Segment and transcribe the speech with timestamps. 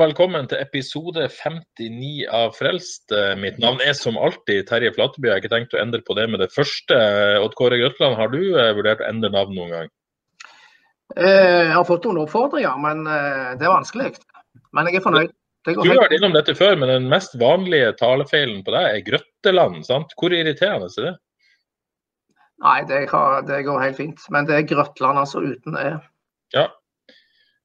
[0.00, 3.10] Og velkommen til episode 59 av Frelst.
[3.12, 5.28] Eh, Mitt navn er som alltid Terje Flateby.
[5.28, 6.96] Jeg har ikke tenkt å endre på det med det første.
[7.36, 9.90] Odd Kåre Grøtland, har du eh, vurdert å endre navn noen gang?
[11.18, 14.08] Eh, Jeg har fått noen oppfordringer, men eh, det er vanskelig.
[14.72, 15.36] Men jeg er fornøyd.
[15.68, 19.84] Du har vært innom dette før, men den mest vanlige talefeilen på deg er Grøtteland.
[19.84, 20.16] sant?
[20.16, 21.16] Hvor irriterende er det?
[22.64, 23.04] Nei, det,
[23.52, 24.24] det går helt fint.
[24.32, 25.90] Men det er Grøtland, altså uten E.
[26.56, 26.70] Ja.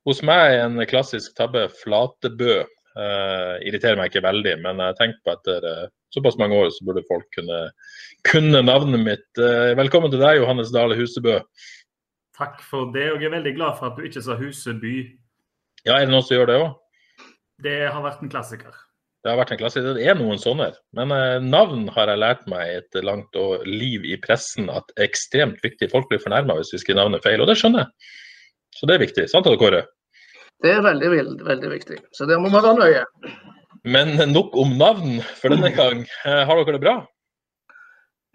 [0.05, 2.63] Hos meg er en klassisk tabbe Flatebø.
[2.95, 6.85] Uh, irriterer meg ikke veldig, men jeg tenker på etter uh, såpass mange år så
[6.87, 7.57] burde folk kunne
[8.29, 9.25] kunne navnet mitt.
[9.35, 11.39] Uh, velkommen til deg, Johannes Dale Husebø.
[12.37, 14.95] Takk for det, og jeg er veldig glad for at du ikke sa Huseby.
[15.87, 16.69] Ja, er det noen som gjør det òg?
[17.65, 18.77] Det har vært en klassiker.
[19.25, 19.97] Det har vært en klassiker.
[19.97, 20.67] Det er noen sånne.
[20.97, 25.63] Men eh, navn har jeg lært meg et langt liv i pressen at er ekstremt
[25.65, 25.89] viktig.
[25.93, 28.11] Folk blir fornærma hvis vi skriver navnet feil, og det skjønner jeg.
[28.75, 29.25] Så det er viktig.
[29.31, 29.85] Sant, Kåre?
[30.63, 31.97] Det er veldig, veldig, veldig viktig.
[32.15, 33.03] Så der må man være nøye.
[33.85, 36.05] Men nok om navn for denne gang.
[36.25, 36.95] Eh, har dere det bra?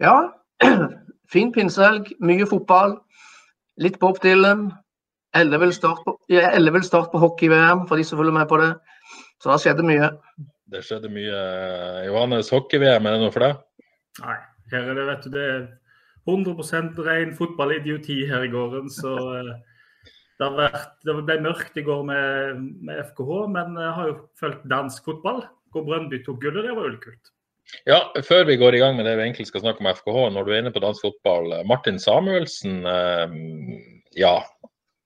[0.01, 0.15] Ja,
[1.33, 2.95] fin pinsehelg, mye fotball.
[3.81, 4.69] Litt Bob Dylan.
[5.35, 6.03] Ellevill start
[6.83, 8.71] start på hockey-VM, for de som følger med på det.
[9.41, 10.09] Så det skjedde mye.
[10.71, 11.35] Det skjedde mye.
[11.35, 13.61] eh, Johannes, hockey-VM, er det noe for deg?
[14.21, 14.37] Nei,
[14.71, 15.61] her er det, vet du, det er
[16.29, 19.53] 100 ren fotballidioti her i gården, så eh,
[20.41, 24.15] det, har vært, det ble mørkt i går med, med FKH, men jeg har jo
[24.41, 25.43] fulgt dansk fotball.
[25.71, 27.29] Hvor Brøndby tok gullet, det var jo litt kult.
[27.87, 30.47] Ja, før vi går i gang med det vi egentlig skal snakke om FKH, når
[30.47, 31.53] du er inne på dansk fotball.
[31.59, 33.35] eh, Martin Samuelsen, eh,
[34.17, 34.39] ja.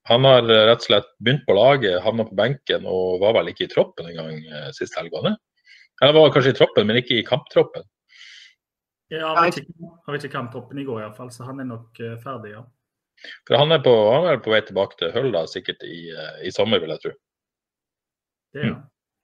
[0.07, 3.51] Han har eh, rett og slett begynt på laget, havna på benken og var vel
[3.51, 5.13] ikke i troppen engang eh, sist helg.
[5.19, 7.84] Eller var kanskje i troppen, men ikke i kamptroppen.
[9.12, 9.68] Ja, han var ikke,
[10.07, 12.63] han vet ikke kamptroppen i går iallfall, så han er nok eh, ferdig, ja.
[13.48, 16.36] For han er på, han er på vei tilbake til Hull da, sikkert i, eh,
[16.50, 17.16] i sommer, vil jeg tro.
[18.56, 18.76] Det ja.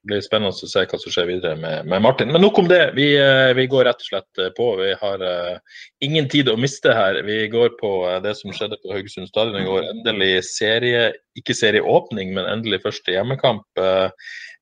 [0.02, 2.32] Det blir spennende å se hva som skjer videre med, med Martin.
[2.34, 2.80] Men nok om det.
[2.98, 4.72] Vi, eh, vi går rett og slett eh, på.
[4.80, 7.20] Vi har uh, ingen tid å miste her.
[7.28, 7.92] Vi går på
[8.26, 9.86] det som skjedde på Haugesund stadion i går.
[9.92, 13.62] Endelig serie, ikke serieåpning, men endelig første hjemmekamp.
[13.78, 14.10] Uh,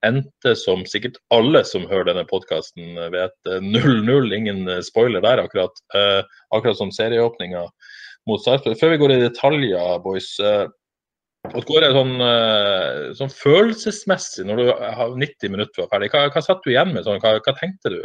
[0.03, 4.35] endte som sikkert alle som hører denne podkasten vet, eh, 0-0.
[4.35, 5.79] Ingen spoiler der, akkurat.
[5.95, 6.19] Uh,
[6.55, 7.63] akkurat som serieåpninga
[8.29, 8.77] mot Sarpsborg.
[8.79, 10.31] Før vi går i detaljer, boys.
[10.39, 10.67] eh,
[11.55, 16.43] går det sånn, eh, sånn følelsesmessig, når du har 90 minutter var ferdig, hva, hva
[16.45, 17.05] satt du igjen med?
[17.07, 18.01] Sånn, hva, hva tenkte du?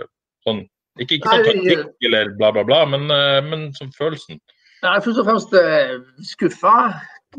[0.46, 0.62] Sånn,
[1.00, 4.40] ikke, ikke sånn Nei, taktikk eller bla, bla, bla, men, eh, men som følelsen.
[4.84, 5.54] Jeg er først og fremst
[6.28, 6.78] skuffa.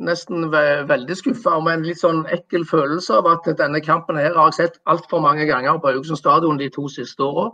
[0.01, 4.33] Nesten ve veldig skuffa, med en litt sånn ekkel følelse av at denne kampen her
[4.35, 7.51] har jeg sett altfor mange ganger på Haugesund stadion de to siste åra.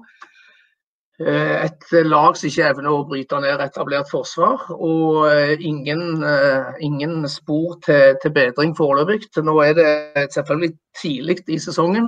[1.20, 6.72] Eh, Et lag som ikke evner å bryte ned etablert forsvar, og eh, ingen, eh,
[6.82, 9.28] ingen spor til, til bedring foreløpig.
[9.44, 9.92] Nå er det
[10.34, 12.08] selvfølgelig tidlig i sesongen,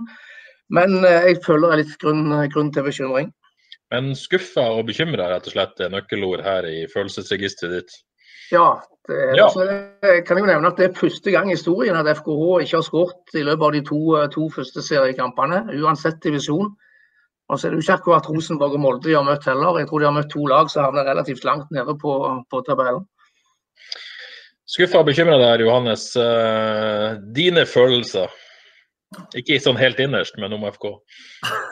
[0.73, 3.29] men jeg føler det er litt grunn, grunn til bekymring.
[3.93, 7.99] Men skuffa og bekymra rett og slett er nøkkelord her i følelsesregisteret ditt.
[8.53, 9.45] Ja, det, Ja.
[9.45, 12.63] Altså, det, kan jeg jo nevne at det er første gang i historien at FKH
[12.63, 14.01] ikke har skåret i løpet av de to,
[14.33, 16.71] to første seriekampene, uansett divisjon.
[17.53, 19.77] Og så er det jo ikke akkurat Rosenborg og Molde de har møtt heller.
[19.79, 22.13] Jeg tror de har møtt to lag som havner relativt langt nede på,
[22.49, 23.05] på tabellen.
[24.73, 26.07] Skuffa og bekymra der, Johannes.
[26.17, 28.31] Eh, dine følelser?
[29.37, 30.87] Ikke sånn helt innerst, men om FK.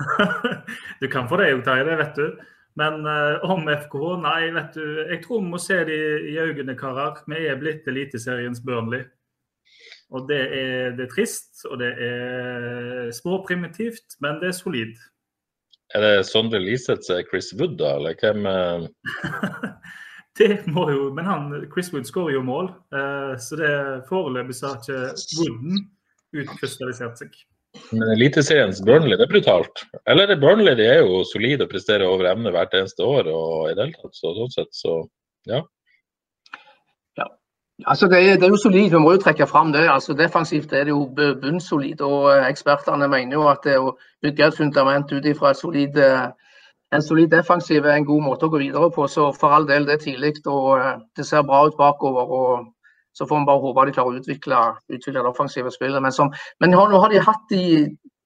[1.02, 2.28] du kan få det, Terje, det vet du.
[2.78, 4.86] Men eh, om FK, nei, vet du.
[5.08, 5.98] Jeg tror vi må se det
[6.30, 7.24] i øynene, karer.
[7.32, 9.08] Vi er blitt Eliteseriens Burnley.
[10.12, 14.94] Og det er, det er trist, og det er småprimitivt, men det er solid.
[15.96, 17.96] Er det Sondre Liseth som er Chris Wood, da?
[18.00, 18.48] Eller hvem
[20.40, 23.72] Det må jo, Men han, Chris Wood skårer jo mål, eh, så det
[24.08, 25.02] foreløpig så har ikke
[25.42, 25.82] Wooden
[26.42, 27.36] utkrystallisert seg.
[27.96, 29.84] Men Eliteseriens Burnley, det er brutalt.
[30.10, 33.30] Eller Burnley de er jo solide og presterer over emne hvert eneste år.
[33.32, 34.96] og i det hele tatt, så sånn sett, så
[35.50, 35.62] ja.
[37.88, 39.88] Altså det, er, det er jo solid, vi må jo trekke fram det.
[39.90, 42.02] altså Defensivt er det jo bu- bunnsolid.
[42.02, 46.28] og eh, Ekspertene mener jo at det å bygge et fundament ut ifra eh,
[46.94, 49.08] en solid defensiv er en god måte å gå videre på.
[49.08, 52.32] Så for all del, det er tidlig og eh, det ser bra ut bakover.
[52.42, 52.74] og
[53.14, 56.02] Så får vi bare håpe de klarer å utvikle, utvikle det offensive spillet.
[56.02, 57.64] Men, som, men nå har de hatt de,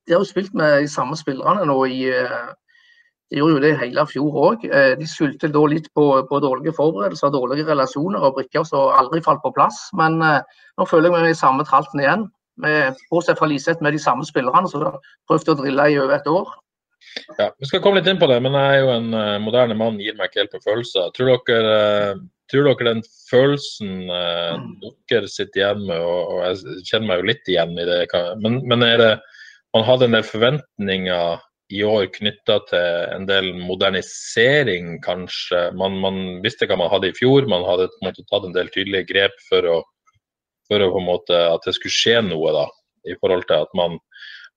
[0.07, 2.09] de har jo spilt med de samme spillerne nå i
[3.31, 4.65] de gjorde jo det hele fjor òg.
[4.69, 9.23] Eh, de skyldte da litt på, på, dårlige forberedelser, dårlige relasjoner og brikker som aldri
[9.25, 9.87] falt på plass.
[9.97, 12.27] Men nå føler jeg meg i samme tralten igjen.
[12.61, 14.85] Med, bortsett fra Liseth med de samme spillerne som
[15.27, 16.53] prøvde å drille i over et år.
[17.37, 19.77] Ja, Vi skal komme litt inn på det, men jeg er jo en uh, moderne
[19.77, 21.11] mann, gir meg ikke helt på følelser.
[21.15, 21.75] Tror dere,
[22.15, 24.55] uh, tror dere den følelsen uh,
[25.11, 27.99] dere sitter igjen med, og, og, jeg kjenner meg jo litt igjen i det,
[28.43, 29.11] men, men er det
[29.75, 31.41] man hadde en del forventninger
[31.73, 32.85] i år knytta til
[33.15, 35.67] en del modernisering, kanskje.
[35.77, 38.55] Man, man, visste hva man hadde i fjor, man hadde på en måte, tatt en
[38.55, 39.79] del tydelige grep for, å,
[40.69, 42.53] for å, måte, at det skulle skje noe.
[42.53, 42.67] da,
[43.09, 43.97] I forhold til at man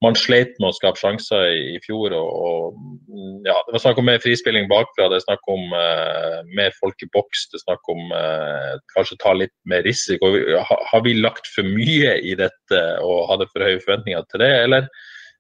[0.04, 2.14] man sleit med å skape sjanser i, i fjor.
[2.14, 2.28] Og,
[2.70, 6.74] og, ja, Det var snakk om mer frispilling bakfra, det er snakk om eh, mer
[6.78, 7.48] folk i boks.
[7.50, 10.30] Det er snakk om eh, kanskje ta litt mer risiko.
[10.70, 14.52] Har, har vi lagt for mye i dette og hadde for høye forventninger til det,
[14.68, 14.90] eller?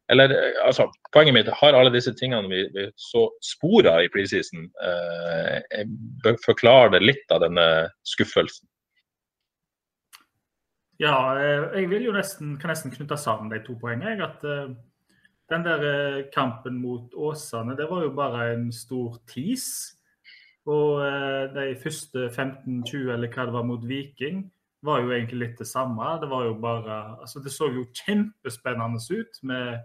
[0.08, 0.32] Eller,
[0.64, 7.00] altså, Poenget mitt har alle disse tingene vi, vi så spor i preseason, uh, forklare
[7.00, 7.64] litt av denne
[8.08, 8.68] skuffelsen?
[10.98, 14.18] Ja, eh, jeg vil jo nesten, kan nesten knytte sammen de to poengene.
[14.24, 14.74] At uh,
[15.50, 19.94] den der eh, kampen mot Åsane, det var jo bare en stor tis.
[20.66, 24.48] Og uh, de første 15-20, eller hva det var mot Viking,
[24.82, 26.18] var jo egentlig litt det samme.
[26.20, 29.78] Det var jo bare Altså, det så jo kjempespennende ut med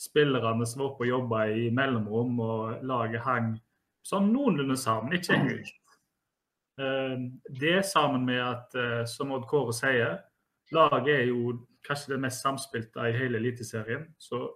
[0.00, 3.54] spillerne var oppe og jobba i mellomrom, og laget hang
[4.06, 5.16] sånn noenlunde sammen.
[5.16, 5.72] Ikke helt.
[6.76, 8.76] Uh, det sammen med at,
[9.08, 10.18] som Odd Kåre sier,
[10.74, 11.52] Laget er jo
[11.86, 14.48] kanskje det mest samspilte i hele Eliteserien, så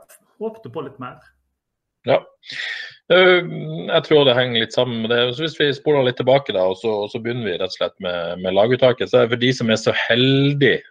[0.00, 1.20] jeg håpte på litt mer.
[2.08, 2.18] Ja.
[3.12, 5.20] Eh, jeg tror det henger litt sammen med det.
[5.36, 7.78] Så Hvis vi spoler litt tilbake, da, og så, og så begynner vi rett og
[7.78, 9.10] slett med, med laguttaket.
[9.10, 10.82] så er det For de som er så heldige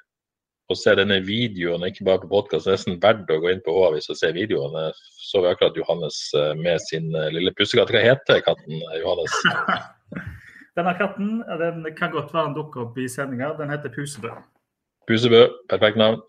[0.71, 4.09] å se denne videoen, ikke bare på podkast, nesten verdt å gå inn på H-avis
[4.11, 4.89] og se videoene.
[5.21, 7.91] Så vi akkurat Johannes eh, med sin eh, lille pussekatt.
[7.93, 9.35] Hva heter katten, Johannes?
[10.79, 13.51] Denne katten den kan godt være en dukker opp i sendinga.
[13.59, 14.31] Den heter Pusebø.
[15.09, 15.41] Pusebø,
[15.71, 16.21] perfekt navn.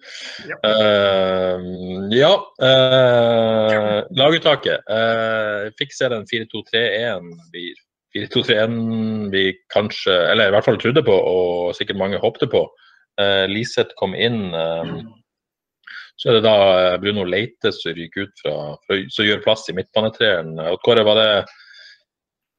[0.48, 0.56] Ja.
[0.66, 2.32] Uh, ja
[2.64, 4.82] uh, laguttaket.
[4.90, 7.82] Uh, fikk se den 4-2-3-1 blir
[8.16, 12.66] 4-2-3-1 vi kanskje, eller i hvert fall trodde på, og sikkert mange håpte på.
[13.20, 14.52] Uh, Liseth kom inn.
[16.16, 16.56] så er det da
[17.02, 18.54] Bruno Leite som ryker ut fra,
[19.10, 20.54] som gjør plass i midtbanetreeren.
[20.84, 21.30] Kåre, var det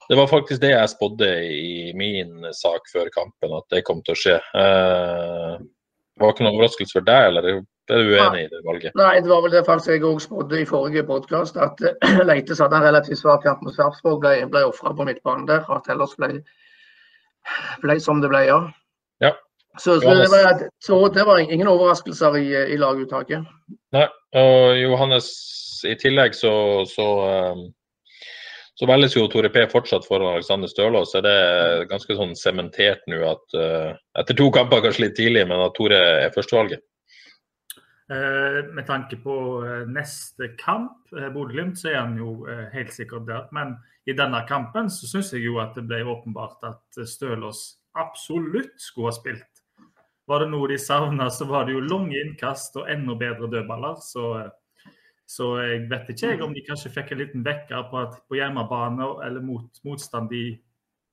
[0.09, 4.15] det var faktisk det jeg spådde i min sak før kampen, at det kom til
[4.15, 4.35] å skje.
[4.35, 7.61] Eh, det var ikke noen overraskelse for deg, eller er
[8.03, 8.97] du uenig i det valget?
[8.99, 11.79] Nei, det var vel det faktisk jeg òg spådde i forrige podkast, at
[12.29, 15.63] Leite hadde en relativt svak kamp mot Sarpsborg, ble, ble ofra på midtbanen der.
[15.71, 16.43] At ellers ble,
[17.85, 18.59] ble som det ble, ja.
[19.23, 19.31] ja.
[19.79, 23.47] Så, så, det var, så, det var, ingen overraskelser i, i laguttaket.
[23.95, 24.05] Nei,
[24.37, 25.31] og Johannes,
[25.89, 26.53] i tillegg så,
[26.89, 27.63] så um
[28.73, 31.13] så velges jo Tore P fortsatt foran Alexander Stølås.
[31.17, 35.61] Er det ganske sånn sementert nå at uh, etter to kamper kanskje litt tidlig, men
[35.61, 36.81] at Tore er førstevalget?
[38.09, 42.41] Uh, med tanke på uh, neste kamp, uh, Bodø-Glimt, så er han jo
[42.73, 43.45] helt sikkert der.
[43.53, 43.77] Men
[44.09, 49.13] i denne kampen så syns jeg jo at det ble åpenbart at Stølås absolutt skulle
[49.13, 49.52] ha spilt.
[50.33, 54.01] Var det noe de savna, så var det jo lange innkast og enda bedre dødballer.
[54.01, 54.33] Så
[55.33, 58.37] så jeg vet ikke jeg om de kanskje fikk en liten vekker på at på
[58.37, 60.45] hjemmebane eller mot motstand de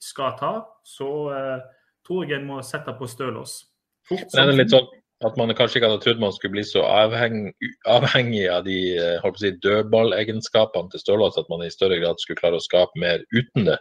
[0.02, 1.58] skal ta, så uh,
[2.06, 3.60] tror jeg en må sette på stølås.
[4.08, 4.88] Fort er litt sånn
[5.24, 7.52] at man kanskje ikke hadde trodd man skulle bli så avhengig,
[7.92, 12.56] avhengig av de eh, si, dødballegenskapene til Stølås at man i større grad skulle klare
[12.56, 13.76] å skape mer uten det.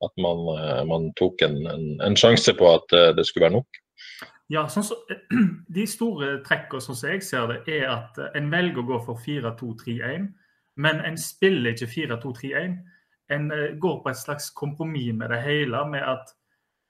[0.00, 3.82] At man, uh, man tok en, en, en, sjanse på at det skulle være nok.
[4.48, 4.96] Ja, sånn så,
[5.76, 9.00] De store trekkene sånn som jeg ser det, er at eh, en velger å gå
[9.08, 10.30] for 4-2-3-1,
[10.80, 12.78] men en spiller ikke 4-2-3-1.
[13.34, 16.32] En eh, går på et slags kompromiss med det hele, med at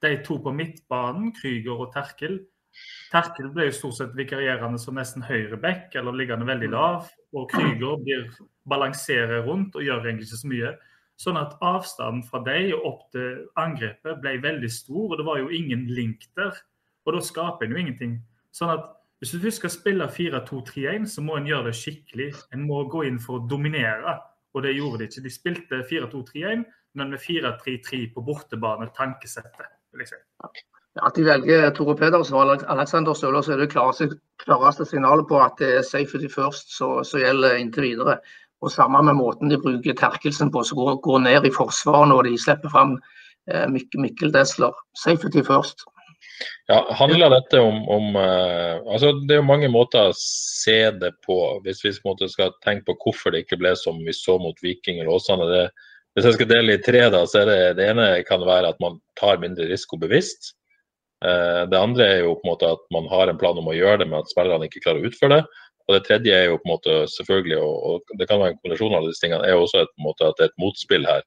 [0.05, 2.38] de to på midtbanen, Krüger og Terkel
[3.12, 7.09] Terkel ble jo stort sett vikarierende som nesten høyreback, eller liggende veldig lav.
[7.37, 8.27] Og Krüger blir
[8.69, 10.73] balanserer rundt og gjør egentlig ikke så mye.
[11.19, 15.41] Sånn at avstanden fra dem og opp til angrepet ble veldig stor, og det var
[15.41, 16.53] jo ingen link der.
[17.09, 18.19] Og da skaper en jo ingenting.
[18.53, 18.87] Sånn at
[19.19, 22.29] hvis du skal spille 4-2-3-1, så må en gjøre det skikkelig.
[22.55, 24.19] En må gå inn for å dominere,
[24.55, 25.25] og det gjorde de ikke.
[25.25, 26.67] De spilte 4-2-3-1,
[27.00, 29.73] men med 4-3-3 på bortebane, tankesettet.
[29.99, 30.21] Liksom.
[31.03, 34.11] At de velger Tore Pedersen og Alexander Støler, så er det klareste,
[34.45, 38.19] klareste signalet på at det er safety first som gjelder inntil videre.
[38.62, 42.27] Og samme med måten de bruker Terkelsen på, som går, går ned i forsvaret når
[42.27, 42.97] de slipper fram
[43.50, 44.75] eh, Mikkel, Desler.
[44.99, 45.87] Safety først.
[46.69, 51.15] Ja, Handler dette om, om uh, altså Det er jo mange måter å se det
[51.27, 55.01] på, hvis vi skal tenke på hvorfor det ikke ble som vi så mot Viking
[55.01, 55.49] eller Åsane.
[55.51, 55.65] Det,
[56.15, 58.81] hvis jeg skal dele i tre, da, så er det, det ene kan være at
[58.85, 60.53] man tar mindre risiko bevisst.
[61.25, 63.77] Uh, det andre er jo på en måte at man har en plan om å
[63.77, 65.65] gjøre det, men at spillerne ikke klarer å utføre det.
[65.89, 68.99] Og det tredje er jo på en måte selvfølgelig, og, det kan være en kombinasjon
[68.99, 71.25] av disse tingene, er jo også et, at det er et motspill her.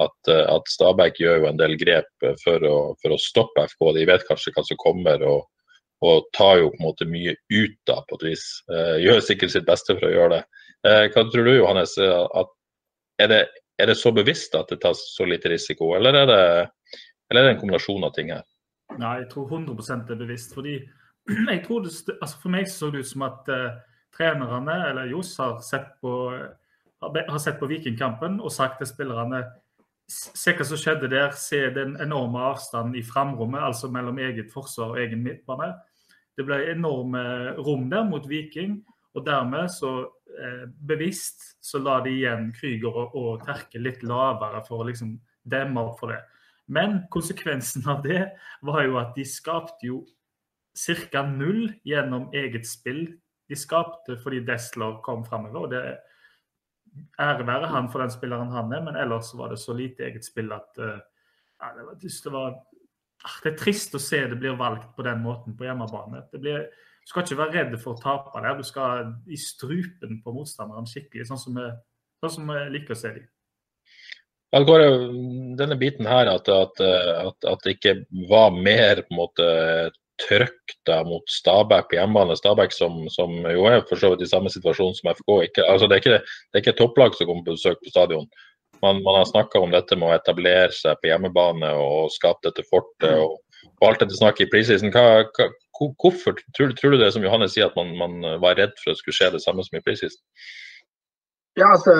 [0.00, 3.90] At, eh, at Stabæk gjør jo en del grep for å, for å, stoppe FK.
[3.98, 5.44] De vet kanskje hva som kommer, og,
[6.06, 8.46] og tar jo på en måte mye ut da, på et vis.
[8.72, 10.62] Eh, gjør sikkert sitt beste for å gjøre det.
[10.88, 11.98] Eh, hva tror du Johannes?
[12.00, 12.56] At,
[13.20, 13.42] er, det,
[13.76, 16.40] er, det, så bevisst at det tas så lite risiko, eller er det,
[17.30, 18.48] eller er det en kombinasjon av ting her?
[18.98, 19.76] Nei, jeg tror 100
[20.08, 20.56] det er bevisst.
[20.56, 20.80] fordi
[21.52, 23.70] jeg tror det, altså For meg så det ut som at eh,
[24.16, 26.12] trenerne, eller Johs, har sett på,
[27.02, 29.44] har sett på Vikingkampen og sagt til spillerne
[30.10, 31.32] Se hva som skjedde der.
[31.38, 35.72] Se den enorme avstanden i framrommet, altså mellom eget forsvar og egen midtbane.
[36.36, 37.22] Det ble enorme
[37.60, 38.80] rom der mot Viking,
[39.12, 39.92] og dermed så
[40.40, 45.18] eh, bevisst så la de igjen Krüger og, og Terke litt lavere for å liksom
[45.44, 46.22] demme opp for det.
[46.72, 48.22] Men konsekvensen av det
[48.64, 50.02] var jo at de skapte jo
[51.12, 51.22] ca.
[51.26, 53.04] null gjennom eget spill.
[53.48, 55.60] De skapte fordi Desler kom framover.
[55.60, 55.84] og det
[57.20, 60.26] Ære være han for den spilleren han er, men ellers var det så lite eget
[60.26, 60.98] spill at uh,
[61.62, 62.56] ja, det, var, det, var,
[63.24, 66.24] ah, det, er trist å se det blir valgt på den måten på hjemmebane.
[66.34, 66.66] Blir,
[67.02, 68.58] du skal ikke være redd for å tape der.
[68.58, 71.68] Du skal i strupen på motstanderen skikkelig, sånn som vi,
[72.22, 73.30] sånn som vi liker å se dem.
[74.52, 74.82] Det går
[75.56, 77.94] denne biten her at, at, at, at, det ikke
[78.28, 79.46] var mer på en måte
[80.22, 82.36] trøkk da mot Stabæk på hjemmebane.
[82.38, 85.36] Stabæk som, som, jo er for så vidt i samme situasjon som FK.
[85.48, 88.28] Ikke, altså det, er ikke, det er ikke topplag som kommer på besøk på stadion.
[88.82, 92.66] Man, man har snakka om dette med å etablere seg på hjemmebane og skape dette
[92.70, 93.14] fortet.
[93.14, 93.38] og,
[93.78, 94.90] og alt dette snakket i preseason.
[94.92, 98.98] Hvorfor tror, tror, du det som Johannes sier, at man, man var redd for at
[98.98, 100.22] det skulle skje det samme som i preseason?
[101.56, 101.92] Ja, altså,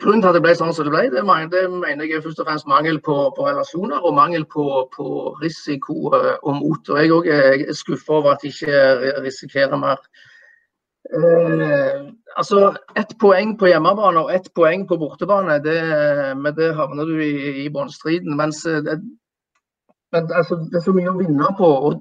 [0.00, 2.46] Grunnen til at det ble sånn som det ble, det mener, jeg er først og
[2.48, 5.08] fremst mangel på, på relasjoner og mangel på, på
[5.42, 6.88] risiko uh, og mot.
[6.88, 10.00] Og Jeg òg er skuffa over at de ikke risikerer mer.
[11.12, 12.08] Uh,
[12.40, 15.76] altså, Ett poeng på hjemmebane og ett poeng på bortebane, det,
[16.40, 18.32] med det havner du i, i båndstriden.
[18.40, 18.96] Mens eh, det,
[20.12, 21.68] men, altså, det er så mye å vinne på.
[21.68, 21.92] å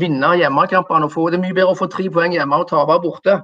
[0.00, 1.12] vinne hjemmekampene.
[1.16, 3.42] og Det er mye bedre å få tre poeng hjemme og tape borte.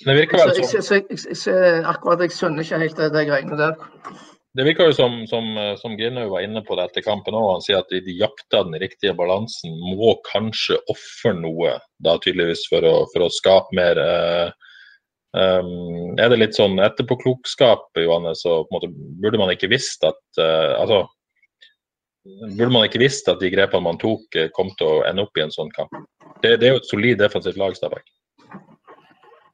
[0.00, 3.58] Det virker vel som jeg, jeg, jeg, Akkurat, jeg skjønner ikke helt det, det greiene
[3.58, 3.74] der.
[4.58, 5.46] Det virker jo som, som,
[5.78, 7.52] som Grinhaug var inne på det etter kampen òg.
[7.52, 9.76] Han sier at de, de jakter den riktige balansen.
[9.94, 14.00] Må kanskje ofre noe, da tydeligvis, for å, for å skape mer.
[14.02, 14.72] Eh,
[15.38, 18.90] um, er det litt sånn etterpåklokskap, Johannes, så måte,
[19.22, 21.04] burde man ikke visst at eh, altså,
[22.20, 25.38] Burde man ikke visst at de grepene man tok, eh, kom til å ende opp
[25.38, 25.94] i en sånn kamp?
[26.42, 28.04] Det, det er jo et solid defensivt lag, Stabæk.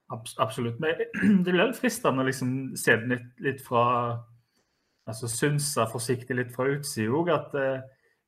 [0.08, 0.78] Absolutt.
[0.78, 0.94] Men
[1.44, 3.84] det blir fristende å liksom se den litt, litt, fra
[5.06, 7.32] altså Synse forsiktig litt fra utsida òg.
[7.34, 7.80] At eh,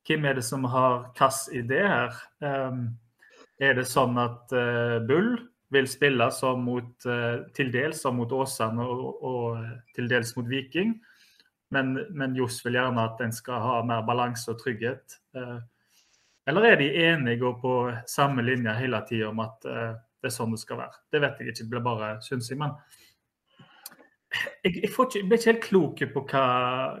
[0.07, 2.19] hvem er det som har hvilken idé her?
[2.43, 2.83] Um,
[3.59, 5.33] er det sånn at eh, Bull
[5.69, 10.47] vil spille som mot, eh, til dels som mot Åsane og, og, til dels mot
[10.49, 10.95] Viking?
[11.75, 15.19] Men, men Johs vil gjerne at en skal ha mer balanse og trygghet.
[15.37, 15.57] Eh,
[16.49, 17.73] eller er de enige og på
[18.09, 21.03] samme linje hele tida om at eh, det er sånn det skal være.
[21.11, 22.59] Det vet jeg ikke, det blir bare synsing.
[22.61, 22.75] Men
[24.29, 26.45] jeg, jeg, ikke, jeg, ble ikke helt klok på hva,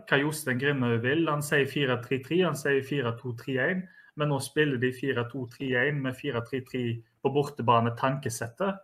[0.09, 1.25] hva Jostein Grimhaug vil.
[1.29, 3.83] Han sier 4-3-3, han sier 4-2-3-1.
[4.19, 6.85] Men nå spiller de 4-2-3-1 med 4-3-3
[7.23, 8.79] på bortebane, tankesettet.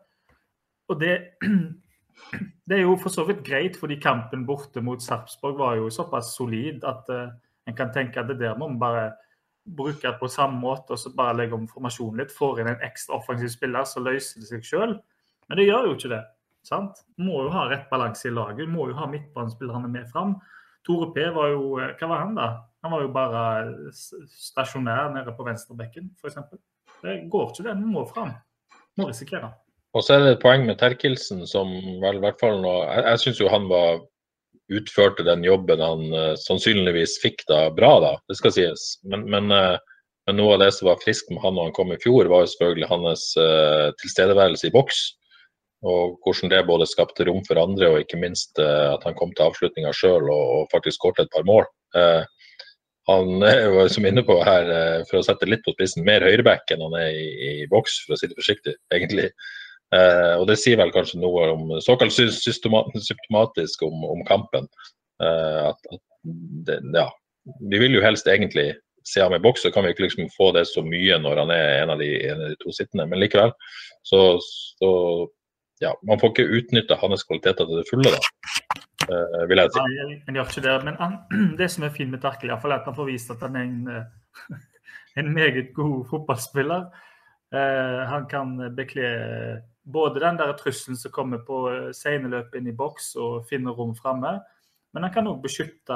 [0.92, 1.16] Og det,
[2.68, 6.36] det, er jo for så vidt greit, fordi kampen borte mot Sarpsborg var jo såpass
[6.38, 7.34] solid at uh,
[7.66, 9.10] en kan tenke at det der må vi bare
[9.66, 12.34] bruke det på samme måte og så bare legge om formasjonen litt.
[12.34, 14.96] Får inn en ekstra offensiv spiller, så løser det seg sjøl.
[15.50, 16.24] Men det gjør jo ikke det.
[16.66, 17.02] sant?
[17.22, 18.70] Må jo ha rett balanse i laget.
[18.70, 20.38] Må jo ha midtbanespillerne med fram.
[20.86, 22.48] Tore P var jo eh, Hva var han, da?
[22.86, 23.44] Han var jo bare
[24.30, 26.38] stasjonær nede på venstrebekken, f.eks.
[27.02, 27.78] Det går ikke, det.
[27.82, 28.36] Vi må fram.
[28.98, 29.50] Må risikere.
[29.96, 31.72] Og så er det et poeng med Terkelsen som
[32.04, 34.04] vel i hvert fall nå Jeg, jeg syns jo han var
[34.74, 38.88] utførte den jobben han uh, sannsynligvis fikk da bra, da, det skal sies.
[39.06, 39.78] Men, men, uh,
[40.28, 42.44] men, noe av det som var friskt med han når han kom i fjor, var
[42.44, 45.04] jo selvfølgelig hans uh, tilstedeværelse i boks.
[45.86, 49.46] Og hvordan det både skapte rom for andre, og ikke minst at han kom til
[49.46, 51.68] avslutninga sjøl og, og, faktisk skåret et par mål.
[53.06, 54.72] han er jo som inne på her,
[55.12, 57.28] for å sette litt på spissen, mer høyreback enn han er i,
[57.62, 59.30] i boks, for å si det forsiktig, egentlig.
[59.96, 64.68] Uh, og det sier vel kanskje noe om såkalt systematisk om, om kampen.
[65.24, 66.02] Eh, at, at
[66.68, 67.08] det, ja,
[67.72, 68.74] vi vil jo helst egentlig
[69.06, 71.54] se ham i boks, så kan vi ikke liksom få det så mye når han
[71.54, 73.06] er en av de, en av de to sittende.
[73.12, 73.54] Men likevel,
[74.06, 74.90] så, så
[75.84, 78.22] ja, man får ikke utnytta hans kvaliteter til det fulle, da.
[79.06, 79.82] Uh, vil jeg si.
[79.84, 80.78] Nei, han gjør ikke det.
[80.88, 81.18] Men han,
[81.60, 84.56] det som er fint med Terkel, er at han får vist at han er en,
[85.22, 86.90] en meget god fotballspiller.
[87.54, 89.12] Uh, han kan bekle
[89.86, 91.62] både den der trusselen som kommer på
[91.94, 94.40] seneløp inn i boks og finner rom framme,
[94.96, 95.96] men han kan òg beskytte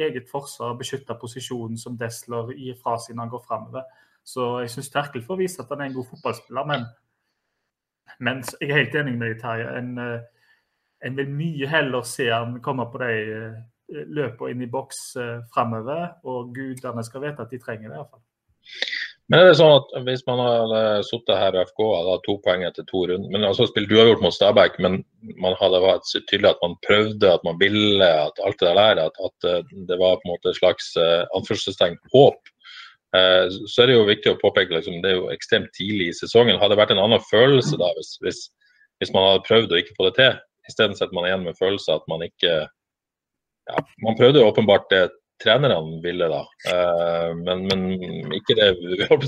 [0.00, 3.84] eget forsvar, beskytte posisjonen som Desler gir fra seg når han går framover.
[4.24, 6.86] Så jeg syns Terkel får vise at han er en god fotballspiller, men,
[8.24, 9.68] men jeg er helt enig med deg, Terje.
[9.76, 10.48] En, eh,
[11.04, 13.60] en, vil mye heller se han komme på de eh,
[13.92, 17.98] løpene inn i boks eh, framover, og gudene skal vite at de trenger det.
[17.98, 18.24] i hvert fall.
[19.32, 22.64] Men er det sånn at hvis man hadde sittet her i FK hadde to poeng
[22.66, 24.98] etter to runder men altså spilt uavgjort mot Stabæk, men
[25.40, 29.22] man hadde vært tydelig at man prøvde, at man ville, at alt det der, at,
[29.24, 32.42] at eh, det var på en måte et slags uh, anførselstegn håp,
[33.14, 36.58] så er det jo viktig å påpeke liksom, det er jo ekstremt tidlig i sesongen.
[36.58, 38.40] Hadde det vært en annen følelse da hvis, hvis,
[38.98, 40.32] hvis man hadde prøvd å ikke få det til?
[40.66, 42.54] Isteden sitter man igjen med følelsen at man ikke
[43.70, 45.04] ja, Man prøvde jo åpenbart det
[45.42, 46.42] trenerne ville, da.
[46.70, 48.70] Uh, men, men, ikke det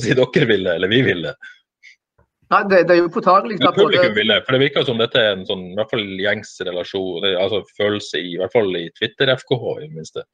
[0.01, 1.35] si dere ville, eller vi ville.
[2.53, 5.33] Nei, det, det er jo påtagelig at Publikum ville, for det virker som dette er
[5.35, 9.65] en sånn, i hvert fall gjengs relasjon, altså følelse i, i hvert fall i Twitter-FKH,
[9.81, 10.27] i det minste.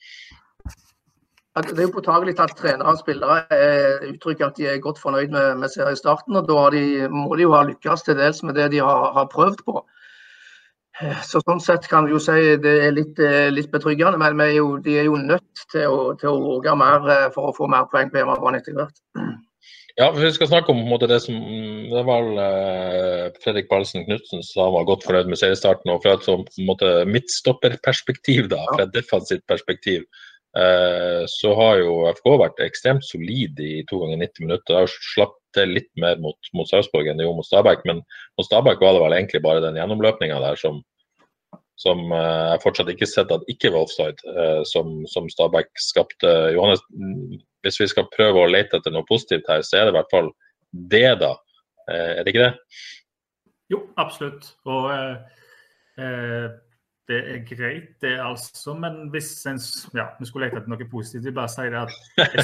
[1.52, 3.56] Det er jo påtagelig at trenere og spillere
[4.08, 6.36] uttrykker at de er godt fornøyd med, med seriestarten.
[6.36, 9.28] og Da de, må de jo ha lykkes til dels med det de har, har
[9.32, 9.82] prøvd på.
[11.26, 14.56] Så sånn sett kan vi jo si det er litt, eh, litt betryggende, men er
[14.58, 17.88] jo, de er jo nødt til å, til våge mer eh, for å få mer
[17.92, 19.00] poeng på hjemmebane etter hvert.
[19.98, 21.36] Ja, for Vi skal snakke om måte, det som
[21.92, 25.92] det var uh, Fredrik Balsen Knutsen som var godt fornøyd med seriestarten.
[25.92, 26.46] og Fra et sånn,
[27.12, 30.06] midtstopperperspektiv, da, fra et defensivt perspektiv,
[30.52, 34.66] så har jo FK vært ekstremt solid i to ganger 90 minutter.
[34.68, 38.00] Det har slapp til litt mer mot, mot Sarpsborg enn det gjorde mot Stabæk, men
[38.38, 40.80] mot Stabæk var det vel egentlig bare den gjennomløpninga der som,
[41.80, 46.32] som uh, jeg fortsatt ikke sett at ikke var offside, uh, som, som, Stabæk skapte.
[46.56, 46.84] Johannes,
[47.66, 50.12] hvis vi skal prøve å lete etter noe positivt her, så er det i hvert
[50.12, 50.32] fall
[50.92, 51.36] det, da.
[51.92, 52.52] Er det ikke det?
[53.72, 54.52] Jo, absolutt.
[54.68, 54.86] Og
[57.10, 58.74] det er greit, det er altså.
[58.78, 59.58] Men hvis en
[59.94, 62.36] ja, vi skulle lete etter noe positivt, vi bare sier det at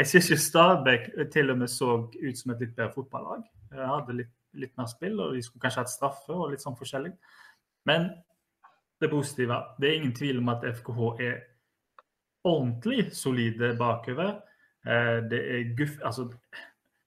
[0.00, 3.44] jeg syns ikke Stabæk til og med så ut som et litt bedre fotballag.
[3.74, 6.78] Jeg hadde litt, litt mer spill, og de skulle kanskje hatt straffe og litt sånn
[6.78, 7.12] forskjellig.
[7.86, 8.08] Men
[9.00, 11.36] det positive Det er ingen tvil om at FKH er
[12.46, 14.38] ordentlig solide bakover.
[14.86, 15.98] Eh, det er guff...
[16.04, 16.30] Altså,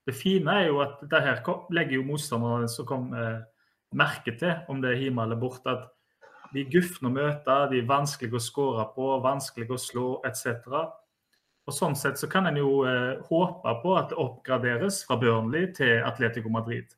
[0.05, 1.41] det fine er jo at det her
[1.73, 3.41] legger jo motstanderne som kommer eh,
[3.93, 5.89] merke til, om det er hjemme eller borte, at
[6.53, 10.65] de er gufne å møte, de er vanskelig å skåre på, vanskelig å slå etc.
[11.69, 15.69] Og Sånn sett så kan en jo eh, håpe på at det oppgraderes fra Burnley
[15.77, 16.89] til Atletico Madrid.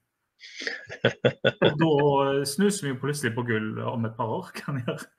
[1.62, 5.10] Og da snuser vi jo plutselig på gull om et par år, kan jeg gjøre.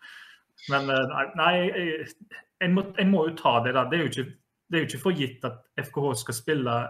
[0.73, 1.55] Men eh, nei,
[2.63, 3.85] en, må, en, må, jo ta det, da.
[3.91, 4.27] Det er jo, ikke,
[4.71, 6.81] det er jo ikke for gitt at FKH skal spille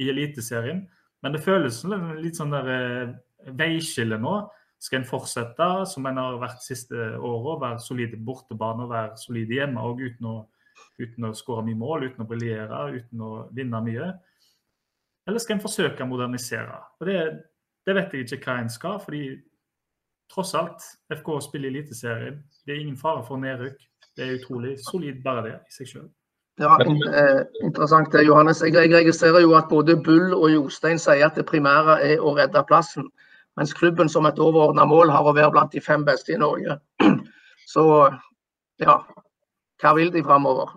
[0.00, 0.84] i Eliteserien.
[1.20, 3.12] Men det føles som litt sånn der eh,
[3.56, 4.40] veiskille nå.
[4.80, 8.94] Skal en fortsette som en har vært de siste åra, være solide på bortebane og
[8.94, 10.36] være solide hjemme òg uten å,
[11.02, 14.08] uten å skåre mye mål, uten å briljere, uten å vinne mye?
[15.28, 16.78] Eller skal en forsøke å modernisere?
[17.00, 17.18] Og det,
[17.86, 19.24] det vet jeg ikke hva en skal, fordi
[20.32, 22.40] tross alt, FK spiller Eliteserien.
[22.64, 23.84] Det er ingen fare for nedrykk.
[24.16, 26.08] Det er utrolig solid bare det i seg sjøl.
[26.60, 28.60] Ja, eh, interessant det, Johannes.
[28.62, 32.62] Jeg, registrerer jo at både Bull og Jostein sier at det primære er å redde
[32.68, 33.06] plassen.
[33.58, 36.78] Mens klubben som et overordna mål har å være blant de fem beste i Norge.
[37.72, 37.84] Så
[38.80, 39.00] ja,
[39.82, 40.70] hva vil de framover?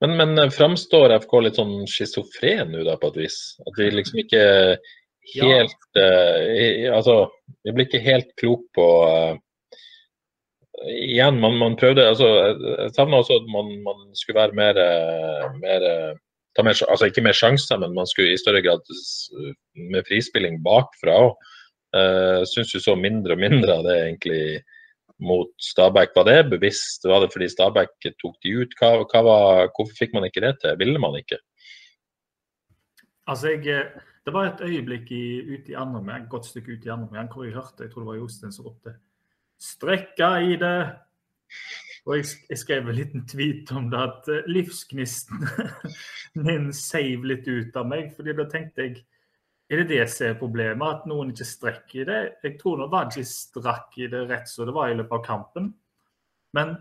[0.00, 3.38] Men, men eh, framstår FK litt sånn schizofren nå, da, på et vis?
[3.66, 4.44] At vi liksom ikke
[5.34, 6.06] helt ja.
[6.06, 7.16] uh, Altså,
[7.66, 9.34] vi blir ikke helt klok på uh,
[10.88, 12.28] Igjen, man, man, prøvde altså,
[12.86, 14.78] Jeg savna også at man, man, skulle være mer,
[15.58, 15.86] mer
[16.58, 18.82] mer, altså Ikke mer sjanser, men man skulle i større grad
[19.92, 21.36] med frispilling bakfra òg.
[21.96, 24.40] Uh, Syns du så mindre og mindre av det egentlig
[25.24, 26.12] mot Stabæk.
[26.16, 27.04] Var det bevisst?
[27.04, 28.74] Var det fordi Stabæk tok de ut?
[28.78, 30.76] Hva, hva var, hvorfor fikk man ikke det til?
[30.78, 31.40] Ville man ikke?
[33.28, 36.84] Altså, jeg, eh, Det var et øyeblikk i, ute i andre et godt stykke ut
[36.84, 38.92] i andre hvor jeg hørte jeg tror det var Jostein som ropte
[39.58, 40.92] 'Strekka i det'.
[42.08, 45.44] Og jeg, jeg, skrev en liten tweet om det, at eh, livsgnisten
[46.46, 48.14] min seiv litt ut av meg.
[48.16, 49.04] fordi da tenkte jeg
[49.68, 52.20] Er det det som er problemet, at noen ikke strekker i det?
[52.40, 55.66] Jeg tror nå Vaji strakk i det rett som det var i løpet av kampen.
[56.56, 56.78] Men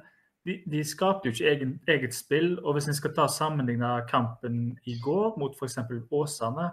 [0.47, 2.53] de, de skapte jo ikke egen, eget spill.
[2.63, 5.81] Og hvis en skal ta sammenligne kampen i går mot f.eks.
[6.07, 6.69] Åsane,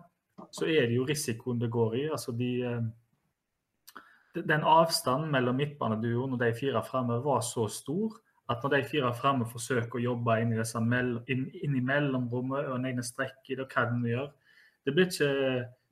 [0.55, 2.05] så er det jo risikoen det går i.
[2.15, 8.21] Altså de, eh, den avstanden mellom midtbaneduoen og de fire framme var så stor
[8.53, 11.85] at når de fire framme forsøker å jobbe inn i, disse mell, inn, inn i
[11.85, 14.27] mellomrommet og en egen strekk i det, hva de gjør,
[14.85, 15.31] det blir ikke,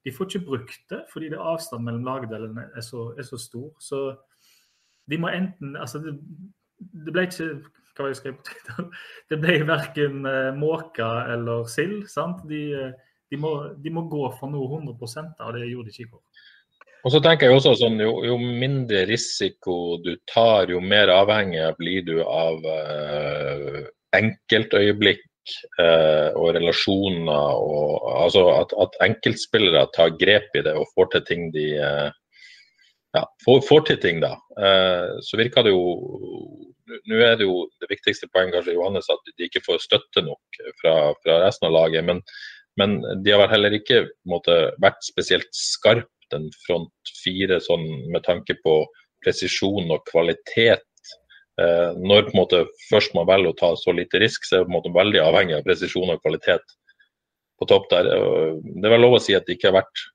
[0.04, 3.70] de får ikke brukt det fordi det avstanden mellom lagdelene er så, er så stor.
[3.80, 4.02] Så
[5.08, 6.18] de må enten altså det,
[6.76, 7.54] det ble ikke
[7.92, 8.86] hva var det, jeg
[9.30, 12.06] det ble verken uh, måke eller sild.
[12.08, 12.44] sant?
[12.48, 12.62] De,
[13.32, 16.32] de må, de må gå for noe 100% og det gjorde de ikke i går.
[17.02, 21.64] Og så tenker jeg også sånn, jo, jo, mindre risiko du tar, jo mer avhengig
[21.80, 23.78] blir du av eh,
[24.18, 25.24] enkeltøyeblikk
[25.82, 27.58] eh, og relasjoner.
[27.58, 32.08] Og, altså at, at, enkeltspillere tar grep i det og får til ting de eh,
[33.18, 34.30] ja, får, får, til ting, da.
[35.20, 35.82] så virker det jo
[37.08, 40.58] Nå er det jo det viktigste poenget kanskje Johannes at de ikke får støtte nok
[40.80, 42.04] fra, fra resten av laget.
[42.04, 42.20] men
[42.80, 45.50] men de har heller ikke måte, vært spesielt
[46.33, 48.81] den front fire, sånn, med tanke på
[49.25, 50.85] presisjon og kvalitet.
[51.61, 54.66] Eh, når på en måte, først man velger å ta så lite risk, så er
[54.73, 56.77] en måte veldig avhengig av presisjon og kvalitet
[57.61, 58.09] på topp der.
[58.09, 60.07] Det er vel lov å si at det ikke har vært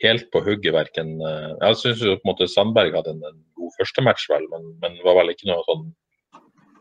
[0.00, 4.46] helt på hugget verken eh, Jeg syns en Sandberg hadde en, en god førstematch, vel,
[4.52, 5.90] men, men var vel ikke noe sånn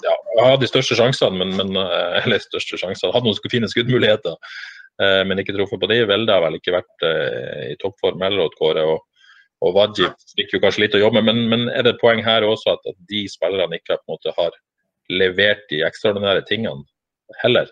[0.05, 4.37] ja, hadde de største sjansene, men, men, eh, eller største sjansene, hadde noen fine skuddmuligheter.
[4.99, 6.01] Eh, men ikke truffet på de.
[6.09, 8.83] Velde har vel ikke vært eh, i toppform heller, Kåre.
[8.83, 9.25] Og,
[9.63, 12.21] og Wajib fikk jo kanskje litt å jobbe med, men, men, er det et poeng
[12.25, 14.55] her også at, at de spillerne ikke på en måte har
[15.09, 16.83] levert de ekstraordinære tingene
[17.43, 17.71] heller?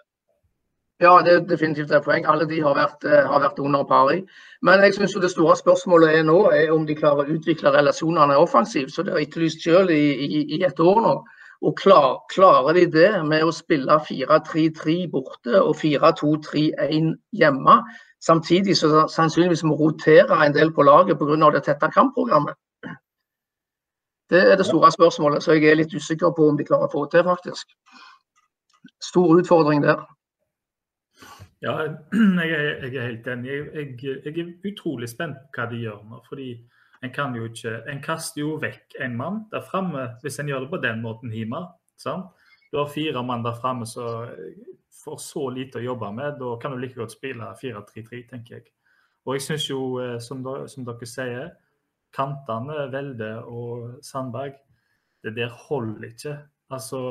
[1.03, 2.25] Ja, det er definitivt et poeng.
[2.25, 4.21] Alle de har vært, eh, har vært under pari.
[4.65, 8.39] Men jeg synes det store spørsmålet er nå er om de klarer å utvikle relasjonene
[8.39, 8.95] offensivt.
[8.95, 11.13] Så det har etterlyst selv i, i, i et år nå.
[11.61, 17.77] Og klar, klarer de det med å spille 4-3-3 borte og 4-2-3-1 hjemme,
[18.21, 21.51] samtidig så sannsynligvis må rotere en del på laget pga.
[21.55, 22.55] det tette kampprogrammet?
[24.29, 26.91] Det er det store spørsmålet, så jeg er litt usikker på om de klarer å
[26.91, 27.67] få til, faktisk.
[29.01, 30.03] Stor utfordring der.
[31.63, 31.77] Ja,
[32.43, 33.51] jeg er, jeg er helt enig.
[33.51, 36.19] Jeg, jeg, jeg, er utrolig spent på hva de gjør nå.
[36.29, 36.51] fordi
[37.03, 40.65] en kan jo ikke En kaster jo vekk en mann der framme hvis en gjør
[40.65, 41.61] det på den måten hjemme.
[41.97, 42.33] Sant?
[42.71, 44.27] Du har fire mann der framme som
[45.03, 46.39] får så lite å jobbe med.
[46.39, 48.67] Da kan du like godt spille 4-3-3, tenker jeg.
[49.27, 51.49] Og jeg syns jo, eh, som, som, dere sier,
[52.15, 54.55] kantene, Velde og Sandberg,
[55.23, 56.35] det der holder ikke.
[56.73, 57.01] Altså,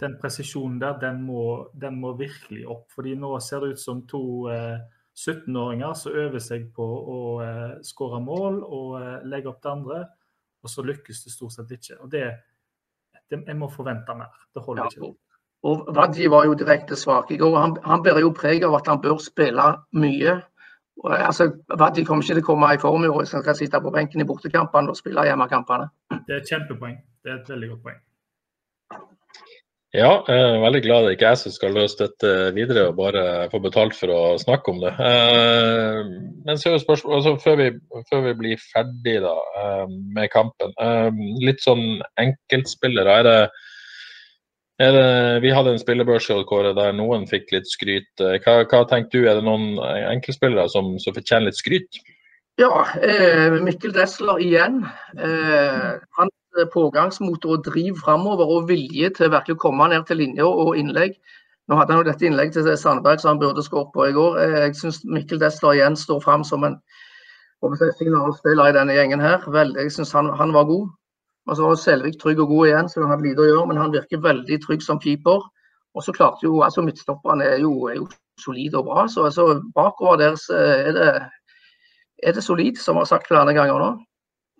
[0.00, 2.90] den presisjonen der, den må, den må virkelig opp.
[2.94, 4.78] fordi nå ser det ut som to eh,
[5.16, 10.00] 17-åringer som øver seg på å eh, skåre mål og eh, legge opp det andre,
[10.62, 12.00] og så lykkes det stort sett ikke.
[12.04, 12.24] Og det,
[13.30, 14.34] det Jeg må forvente mer.
[14.54, 14.90] Det holder ja.
[14.92, 15.14] ikke.
[15.66, 17.56] Og Vadji var jo direkte svak i går.
[17.58, 19.64] Han, han bærer jo preg av at han bør spille
[19.96, 20.36] mye.
[21.02, 21.48] Og, altså,
[21.78, 23.92] Vadji kommer ikke til å komme i form i år hvis han skal sitte på
[23.94, 25.88] benken i bortekampene og spille hjemmekampene.
[26.26, 27.00] Det er et kjempepoeng.
[27.24, 27.98] Det er et veldig godt poeng.
[29.94, 32.96] Ja, jeg er veldig glad det ikke er jeg som skal løse dette videre og
[32.98, 34.90] bare få betalt for å snakke om det.
[34.98, 36.00] Eh,
[36.48, 37.68] men så er spørsmål, altså før, vi,
[38.10, 39.86] før vi blir ferdig da, eh,
[40.18, 43.14] med kampen, eh, litt sånn enkeltspillere.
[43.20, 43.38] Er det,
[44.98, 45.06] det,
[45.46, 48.10] vi hadde en spillebørs der noen fikk litt skryt.
[48.18, 49.78] Hva, hva, tenker du, er det noen
[50.10, 52.02] enkeltspillere som, som fortjener litt skryt?
[52.58, 52.84] Ja,
[53.62, 54.82] Mikkel Dessler igjen.
[55.14, 56.34] Han
[56.72, 61.18] pågangsmotor og driv framover og vilje til virkelig å komme ned til linja og innlegg.
[61.66, 64.38] Nå hadde han jo dette innlegget til Sandberg som han burde skåret på i går.
[64.42, 66.78] Eh, jeg syns Mikkel Dessler igjen står fram som en
[67.98, 69.42] signalspiller i denne gjengen her.
[69.50, 70.88] Veldig, jeg syns han, han, var god.
[71.46, 73.66] Og så var Selvik trygg og god igjen, så han hadde lite å gjøre.
[73.70, 75.42] Men han virker veldig trygg som keeper.
[75.96, 78.06] Og så klarte jo, altså Midtstopperne er jo, er jo
[78.38, 79.06] solide og bra.
[79.08, 81.12] Så altså, bakover deres er det,
[82.22, 83.90] er det solid, som vi har sagt flere ganger nå.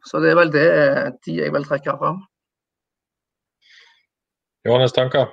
[0.06, 0.66] Så det er vel det
[1.26, 2.22] de jeg vil trekke fram.
[4.66, 5.30] Johannes tanker?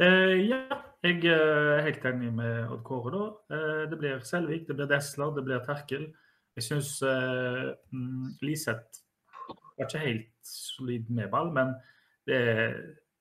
[0.00, 0.62] Eh, ja,
[1.04, 3.12] jeg eh, er helt enig med Odd Kåre.
[3.14, 3.56] da.
[3.56, 6.08] Eh, det blir Selvik, det blir Desler, det blir Terkel.
[6.56, 9.02] Jeg syns eh, mm, Liseth
[9.80, 11.74] var ikke helt solid med ball, men
[12.26, 12.40] det,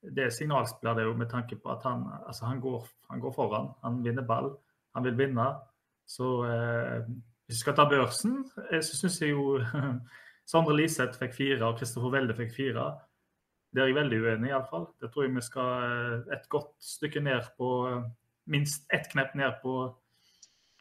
[0.01, 3.31] det er signalspiller det jo med tanke på at han, altså han, går, han, går,
[3.31, 3.71] foran.
[3.83, 4.51] Han vinner ball,
[4.95, 5.47] han vil vinne.
[6.07, 7.05] Så eh,
[7.45, 9.59] hvis vi skal ta børsen, eh, så syns jeg jo
[10.49, 12.89] Sondre Liseth fikk fire, og Kristoffer Welde fikk fire.
[13.69, 14.87] Det er jeg veldig uenig i, iallfall.
[15.01, 18.07] Det tror jeg vi skal eh, et godt stykke ned på eh,
[18.49, 19.73] Minst ett knepp ned på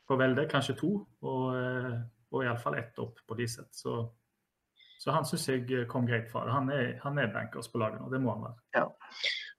[0.09, 0.92] på Welde, kanskje to.
[1.24, 1.98] Og, uh,
[2.33, 3.68] og iallfall ett opp på Liseth.
[3.76, 3.98] Så,
[5.02, 6.54] så han syns jeg kom greit fra det.
[6.57, 8.59] Han er, han er bankers på laget nå, det må han være.
[8.78, 8.87] Ja.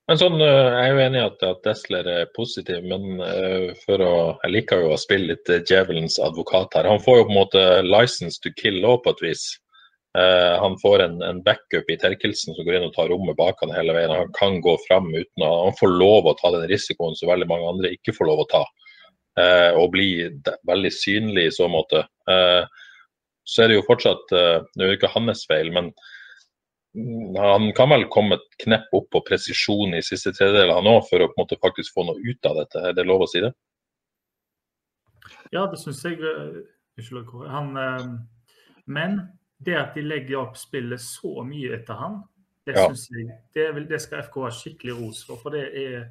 [0.10, 4.02] Men sånn, Jeg er jo enig i at, at Desler er positiv, men uh, for
[4.02, 6.90] å, jeg liker jo å spille litt djevelens advokat her.
[6.90, 9.52] Han får jo på en måte license to kill òg, på et vis.
[10.18, 13.60] Uh, han får en, en, backup i Terkelsen som går inn og tar rommet bak
[13.62, 14.10] han hele veien.
[14.10, 17.46] Han kan gå fram uten å Han får lov å ta den risikoen som veldig
[17.50, 18.64] mange andre ikke får lov å ta.
[19.38, 20.10] Uh, og bli
[20.68, 22.08] veldig synlig i så måte.
[22.30, 22.66] Uh,
[23.46, 25.88] så er det jo fortsatt Det er jo ikke hans feil, men
[27.34, 31.22] han kan vel komme et knepp opp på presisjon i siste tredjedel han òg, for
[31.22, 32.84] å på en måte faktisk få noe ut av dette.
[32.86, 33.50] Er det lov å si det?
[35.54, 36.22] Ja, det syns jeg.
[37.00, 37.34] Unnskyld.
[37.50, 37.74] Han,
[38.86, 39.18] men
[39.60, 42.22] det at de legger opp spillet så mye etter han,
[42.70, 42.88] det, ja.
[43.18, 45.42] jeg, det, vil, det, skal FK ha skikkelig ros for.
[45.42, 46.10] For det er,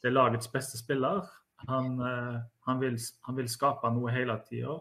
[0.00, 1.22] det er lagets beste spiller.
[1.68, 4.78] Han, uh, han, vil, han, vil, skape noe hele tida.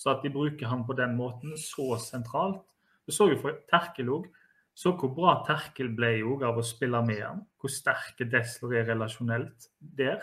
[0.00, 2.64] Så at de bruker han på den måten, så sentralt
[3.04, 4.28] Du så jo for Terkel òg.
[4.76, 7.42] Så hvor bra Terkel ble òg av å spille med han.
[7.60, 10.22] Hvor sterke Desler er relasjonelt der.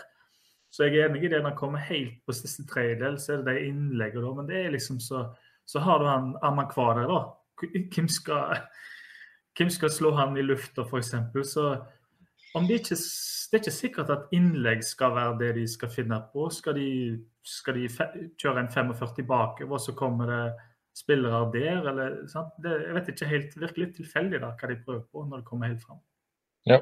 [0.74, 3.44] Så jeg er enig i det når han kommer helt på siste tredjedel, så er
[3.44, 5.24] det de innleggene, men det er liksom så
[5.68, 7.20] så har du han Amakwa der, da.
[7.96, 8.62] Hvem skal,
[9.58, 11.16] hvem skal slå han i lufta, f.eks.?
[11.50, 11.66] Så
[12.56, 16.22] om det, ikke, det er ikke sikkert at innlegg skal være det de skal finne
[16.32, 16.48] på.
[16.54, 16.90] Skal de,
[17.44, 17.90] skal de
[18.40, 20.44] kjøre en 45 bakover, så kommer det
[20.98, 22.16] spillere der, eller
[22.64, 23.58] det, Jeg vet ikke helt.
[23.78, 26.00] Litt tilfeldig da, hva de prøver på når det kommer helt fram.
[26.68, 26.80] Ja.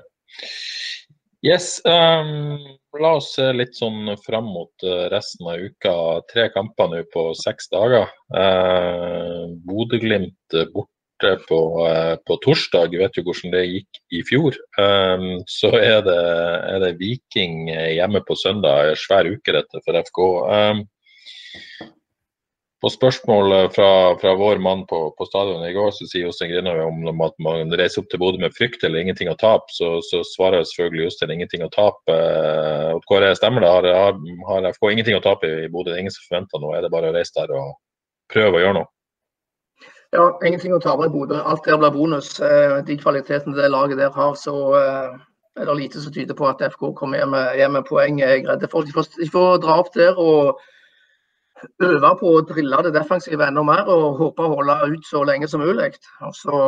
[1.46, 2.58] Yes, um,
[2.98, 5.94] La oss se litt sånn fram mot uh, resten av uka.
[6.32, 8.08] Tre kamper nå på seks dager.
[8.34, 14.58] Uh, Bodø-Glimt borte på, uh, på, torsdag, vet jo hvordan det gikk i fjor.
[14.80, 16.18] Um, så er det,
[16.72, 18.96] er det, Viking hjemme på søndag.
[19.04, 20.24] Svær uke dette for FK.
[20.50, 20.84] Um,
[22.86, 26.84] på spørsmål fra, fra vår mann på, på stadionet i går, så sier Jostein Grinhaug
[26.86, 29.74] om, om, at man reiser opp til Bodø med frykt eller ingenting å tape.
[29.74, 32.14] Så, så svarer selvfølgelig Jostein ingenting å tape.
[32.14, 33.72] Eh, Kåre, stemmer det?
[33.74, 34.20] Har, har,
[34.52, 35.90] har FK ingenting å tape i Bodø?
[35.90, 36.76] Det er ingen som forventer noe?
[36.78, 37.74] Er det bare å reise der og
[38.36, 38.92] prøve å gjøre noe?
[40.14, 41.42] Ja, ingenting å tape i Bodø.
[41.42, 42.36] Alt der blir bonus.
[42.38, 45.18] Eh, de kvalitetene det laget der har, så eh,
[45.58, 47.34] er det lite som tyder på at FK kommer hjem
[47.80, 48.22] med, poeng.
[48.22, 48.86] Jeg er redd for.
[48.86, 50.62] De de får dra opp der og
[51.88, 55.48] øve på å drille det defensive enda mer og håpe å holde ut så lenge
[55.48, 55.94] som mulig.
[56.28, 56.62] Og så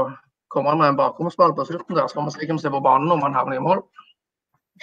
[0.54, 2.78] kommer han med en bakromsball på slutten der, så får vi se hvem som er
[2.78, 3.84] på banen om han havner i mål.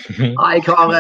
[0.43, 0.91] Nei, kar,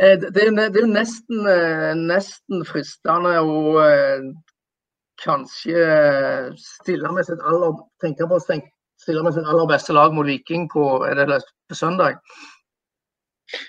[0.00, 4.28] Eh, det er jo nesten, eh, nesten fristende å eh,
[5.20, 5.86] kanskje
[6.60, 10.68] stille med sitt aller, tenke på å stille med sitt aller beste lag mot Viking
[10.72, 12.20] på, det på søndag.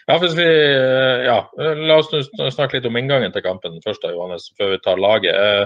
[0.08, 4.44] Ja, vi, eh, ja, La oss snakke litt om inngangen til kampen først, da, Johannes,
[4.60, 5.36] før vi tar laget.
[5.36, 5.65] Eh,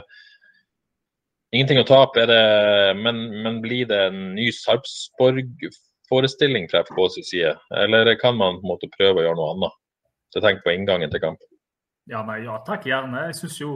[1.56, 2.46] ingenting å tape, er det,
[3.02, 7.54] men, men blir det en ny Sarpsborg-forestilling fra FKs side?
[7.84, 9.74] Eller kan man på en måte prøve å gjøre noe annet?
[10.34, 11.50] Så tenk på inngangen til kampen.
[12.12, 13.20] Ja, nei, ja takk, gjerne.
[13.32, 13.70] Jeg syns jo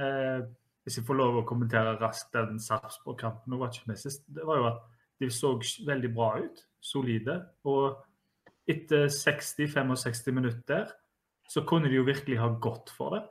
[0.00, 0.40] eh,
[0.86, 4.80] Hvis jeg får lov å kommentere raskt den Sarpsborg-kampen, det var jo at
[5.20, 5.48] de så
[5.86, 6.58] veldig bra ut.
[6.80, 7.42] Solide.
[7.66, 7.96] og
[8.68, 10.90] etter 60-65 minutter
[11.48, 13.22] så kunne de jo virkelig ha gått for det.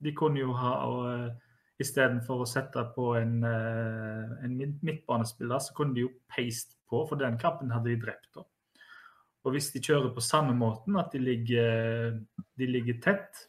[0.00, 1.34] De kunne jo ha uh,
[1.76, 7.20] Istedenfor å sette på en, uh, en midtbanespiller, så kunne de jo peist på, for
[7.20, 8.30] den kampen hadde de drept.
[8.32, 8.46] da.
[9.44, 12.16] Og hvis de kjører på samme måten, at de ligger,
[12.56, 13.42] de ligger tett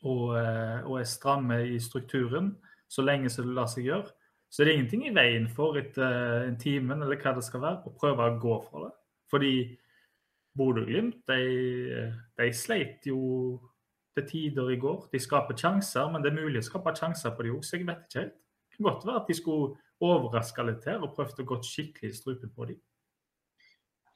[0.00, 2.54] og, uh, og, er stramme i strukturen
[2.88, 4.08] så lenge som det lar seg gjøre,
[4.48, 7.92] så er det ingenting i veien for etter en time eller hva det skal være,
[7.92, 8.92] å prøve å gå for det.
[9.32, 9.54] Fordi
[10.58, 13.18] Bodø-Glimt de, de, sleit jo
[14.16, 15.06] til tider i går.
[15.12, 17.88] De skaper sjanser, men det er mulig å skape sjanser på de òg, så jeg
[17.88, 18.38] vet ikke helt.
[18.68, 22.10] Det kan godt være at de skulle overraske litt her og prøvd å gå skikkelig
[22.12, 22.80] i strupen på dem.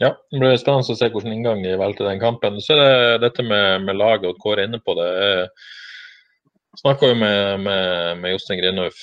[0.03, 2.61] Ja, det blir spennende å se hvilken inngang de valgte den kampen.
[2.61, 5.09] Så er det dette med, med laget, og Kåre er inne på det.
[6.77, 8.97] Snakka jo med, med, med Jostein Grinhaug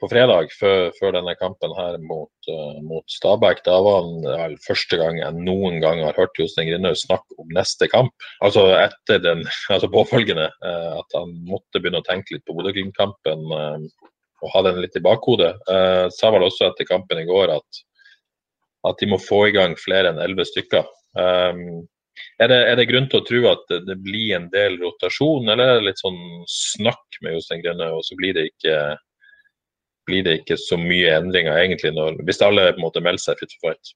[0.00, 3.62] på fredag, før, før, denne kampen her mot, uh, mot Stabæk.
[3.68, 7.54] Da var han vel første gang jeg noen gang har hørt Jostein Grinhaug snakke om
[7.54, 8.26] neste kamp.
[8.42, 10.48] Altså etter den altså påfølgende.
[10.64, 14.10] Uh, at han måtte begynne å tenke litt på Bodø-Glimt-kampen uh,
[14.42, 15.54] og ha den litt i bakhodet.
[16.12, 17.78] sa vel også etter kampen i går at,
[18.90, 20.84] at de må få i gang flere enn elleve stykker.
[21.16, 21.86] Um,
[22.42, 25.64] er det, er det, grunn til å tro at det, blir en del rotasjon, eller
[25.64, 28.78] er det litt sånn snakk med Jostein Grønne, og så blir det ikke
[30.04, 33.38] blir det ikke så mye endringer egentlig når, hvis alle på en måte melder seg
[33.40, 33.94] fit for fight?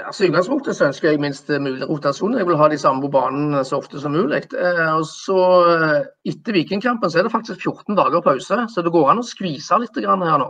[0.00, 2.38] Altså, I utgangspunktet så ønsker jeg minst mulig rotasjon.
[2.38, 4.42] Jeg vil ha de samme på banen så ofte som mulig.
[4.56, 5.40] Eh, og så
[5.74, 5.96] eh,
[6.30, 9.80] Etter Vikingkampen så er det faktisk 14 dager pause, så det går an å skvise
[9.82, 10.48] litt her nå.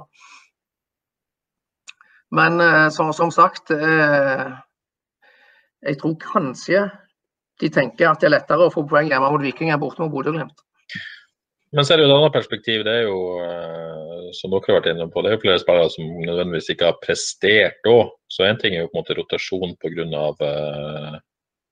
[2.38, 3.74] Men eh, som, sagt
[5.86, 6.88] Jeg tror kanskje
[7.60, 10.12] de tenker at det er lettere å få poeng hjemme mot Viking enn borte mot
[10.12, 10.64] Bodø-Glimt.
[11.76, 12.84] Men så er det jo et annet perspektiv.
[12.86, 15.90] Det er jo, eh, som dere har vært inne på, det er jo flere spillere
[15.94, 18.14] som nødvendigvis ikke har prestert òg.
[18.32, 20.24] Så én ting er jo på en måte rotasjon pga.
[20.40, 21.20] Uh,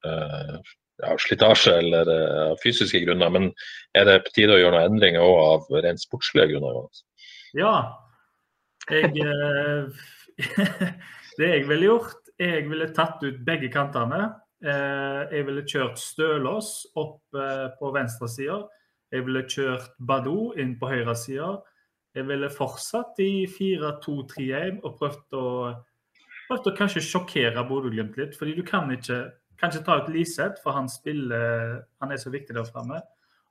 [0.06, 0.60] uh,
[1.02, 3.32] ja, slitasje eller uh, fysiske grunner.
[3.34, 3.50] Men
[3.98, 6.78] er det på tide å gjøre noen endringer òg av rent sportslige grunner?
[6.78, 7.04] Jonas?
[7.58, 7.74] Ja.
[8.88, 9.90] Jeg, uh,
[11.38, 14.28] det jeg ville gjort, jeg ville tatt ut begge kantene.
[14.62, 17.36] Eh, jeg ville kjørt Stølås opp
[17.78, 18.62] på venstre side
[19.12, 21.52] jeg ville kjørt Badou inn på høyresida.
[22.16, 25.44] Jeg ville fortsatt i 4-2-3-1 og prøvd å,
[26.48, 28.36] prøvd å kanskje sjokkere Bodø-Glimt litt.
[28.36, 29.20] fordi du kan ikke,
[29.60, 33.00] kanskje ta ut Liseth, for han spiller Han er så viktig der framme.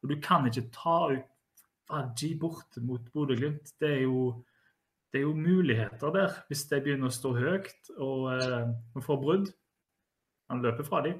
[0.03, 1.25] Og du kan ikke ta ut
[1.89, 3.73] Aji borte mot Bodø-Glimt.
[3.79, 4.05] Det,
[5.13, 9.49] det, er jo muligheter der, hvis de begynner å stå høyt og eh, får brudd.
[10.51, 11.17] Han løper fra dem.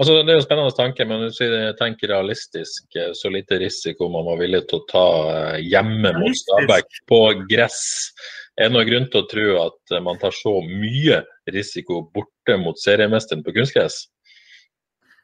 [0.00, 3.58] Altså, det er jo en spennende tanke, men hvis vi tenker realistisk, eh, så lite
[3.60, 7.82] risiko man var villig til å ta eh, hjemme mot Stabæk på gress.
[8.56, 11.20] Er det noen grunn til å tro at man tar så mye
[11.52, 14.06] risiko borte mot seriemesteren på kunstgress?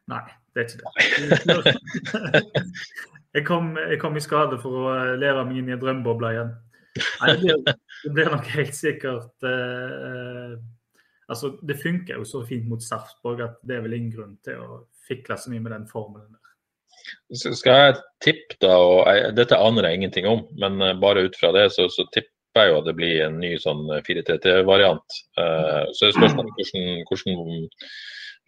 [0.09, 0.25] Nei,
[0.57, 2.45] det er ikke det.
[3.37, 6.33] jeg, kom, jeg kom i skade for å eh, leve meg inn i en drømmeboble
[6.37, 6.55] igjen.
[7.23, 10.57] Nei, det, blir, nok helt sikkert eh,
[11.29, 14.63] altså, Det funker jo så fint mot Sarpsborg at det er vel ingen grunn til
[14.63, 16.45] å fikle så mye med den formelen der.
[17.39, 21.39] Skal jeg tippe, da, og jeg, dette aner jeg ingenting om, men eh, bare ut
[21.41, 25.19] fra det så, så tipper jeg jo at det blir en ny sånn 4-3-3-variant.
[25.39, 27.69] Uh, eh, så er spørsmålet hvordan, hvordan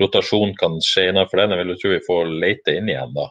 [0.00, 1.54] rotasjon kan skje innenfor den.
[1.54, 3.28] Jeg vil jo tro vi får lete inn igjen da,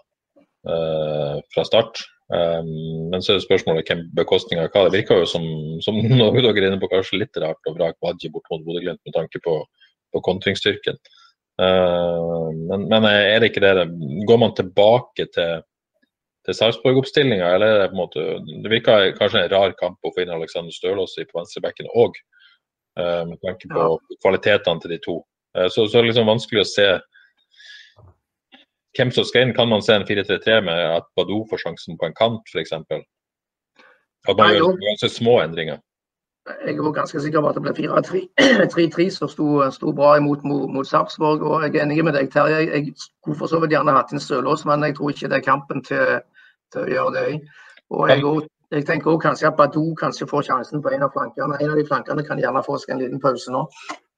[0.70, 2.04] eh, fra start.
[2.30, 4.84] Um, men så er spørsmålet hvem bekostninga hva.
[4.86, 5.46] Det virker jo som,
[5.82, 9.02] som noe dere er inne på kanskje litt rart å vrake Badji bort mot Bodø-Glimt
[9.08, 9.56] med tanke på,
[10.14, 11.00] på kontringsstyrken.
[11.60, 13.88] Uh, men, men, er det ikke det?
[14.30, 15.66] Går man tilbake til,
[16.46, 18.28] til Sarpsborg-oppstillinga, eller er det på en måte
[18.64, 22.22] Det virker kanskje en rar kamp å få inn Alexander Stølås på venstrebekken òg,
[23.02, 24.20] uh, med tanke på ja.
[24.22, 25.18] kvalitetene til de to.
[25.58, 26.92] Uh, så, så er det liksom vanskelig å se
[28.98, 32.10] hvem som skal inn, kan man se en 4-3-3 med at Badou får sjansen på
[32.10, 32.74] en kant, f.eks.?
[34.28, 35.80] At man gjør ganske små endringer?
[36.66, 40.70] Jeg er ganske sikker på at det ble 4-3-3, som sto, sto, bra imot mot,
[40.74, 41.44] mot Sarpsborg.
[41.46, 42.64] og Jeg er enig med deg, Terje.
[42.64, 45.38] Jeg, jeg skulle for så vidt gjerne hatt inn Sølås, men jeg tror ikke det
[45.38, 46.22] er kampen til,
[46.74, 47.26] til å gjøre det.
[47.94, 48.24] Og jeg,
[48.74, 51.58] jeg tenker også kanskje at Badou kanskje får sjansen på en av flankene.
[51.62, 53.68] En av de flankene kan gjerne få seg en liten pause nå.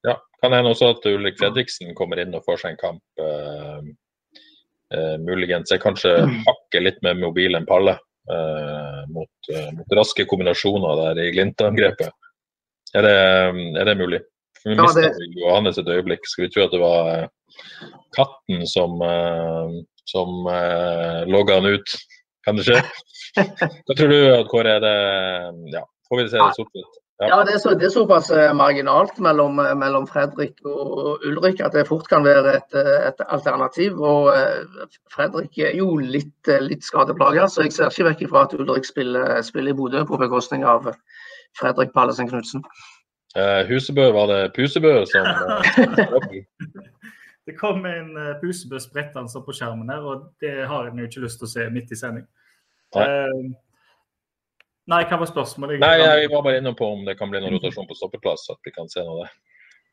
[0.08, 3.04] Ja, Kan hende også at Ulrik Fredriksen kommer inn og får seg en kamp.
[3.22, 3.92] Uh,
[4.92, 9.94] Uh, muligens er kanskje hakker hakket litt mer mobil enn Palle eh, mot, uh, mot,
[9.96, 12.12] raske kombinasjoner der i Glimt-angrepet.
[13.00, 14.20] Er, er, det mulig?
[14.60, 15.30] For vi ja, mista det...
[15.40, 16.28] Johannes et øyeblikk.
[16.28, 17.30] Skal vi tro at det var
[18.18, 19.00] katten som,
[20.12, 20.50] som
[21.32, 21.96] logga han ut?
[22.44, 22.82] Kan det skje?
[23.88, 24.20] Hva tror du,
[24.52, 24.76] Kåre?
[24.76, 24.96] Er det,
[25.72, 27.01] ja, får vi se det sort-hvitt?
[27.22, 31.60] Ja, det er, så, det er såpass eh, marginalt mellom, eh, mellom, Fredrik og Ulrik
[31.62, 34.00] at det fort kan være et, eh, et alternativ.
[34.02, 34.32] Og
[35.14, 39.38] Fredrik er jo litt, litt skadeplaga, så jeg ser ikke vekk fra at Ulrik spiller,
[39.46, 40.90] spiller i Bodø på bekostning av
[41.60, 42.66] Fredrik Pallesen Knutsen.
[43.38, 45.24] Uh, Husebø, var det Pusebø som
[47.48, 48.10] Det kom en
[48.42, 51.70] Pusebø sprettende på skjermen her, og det har en jo ikke lyst til å se
[51.72, 52.26] midt i sending.
[52.98, 53.54] Uh,
[54.92, 55.80] Nei, hva var spørsmålet?
[55.82, 58.50] Nei, jeg var bare inne på om det kan bli noen rotasjon på stoppeplass.
[58.52, 59.32] at vi kan se noe av det.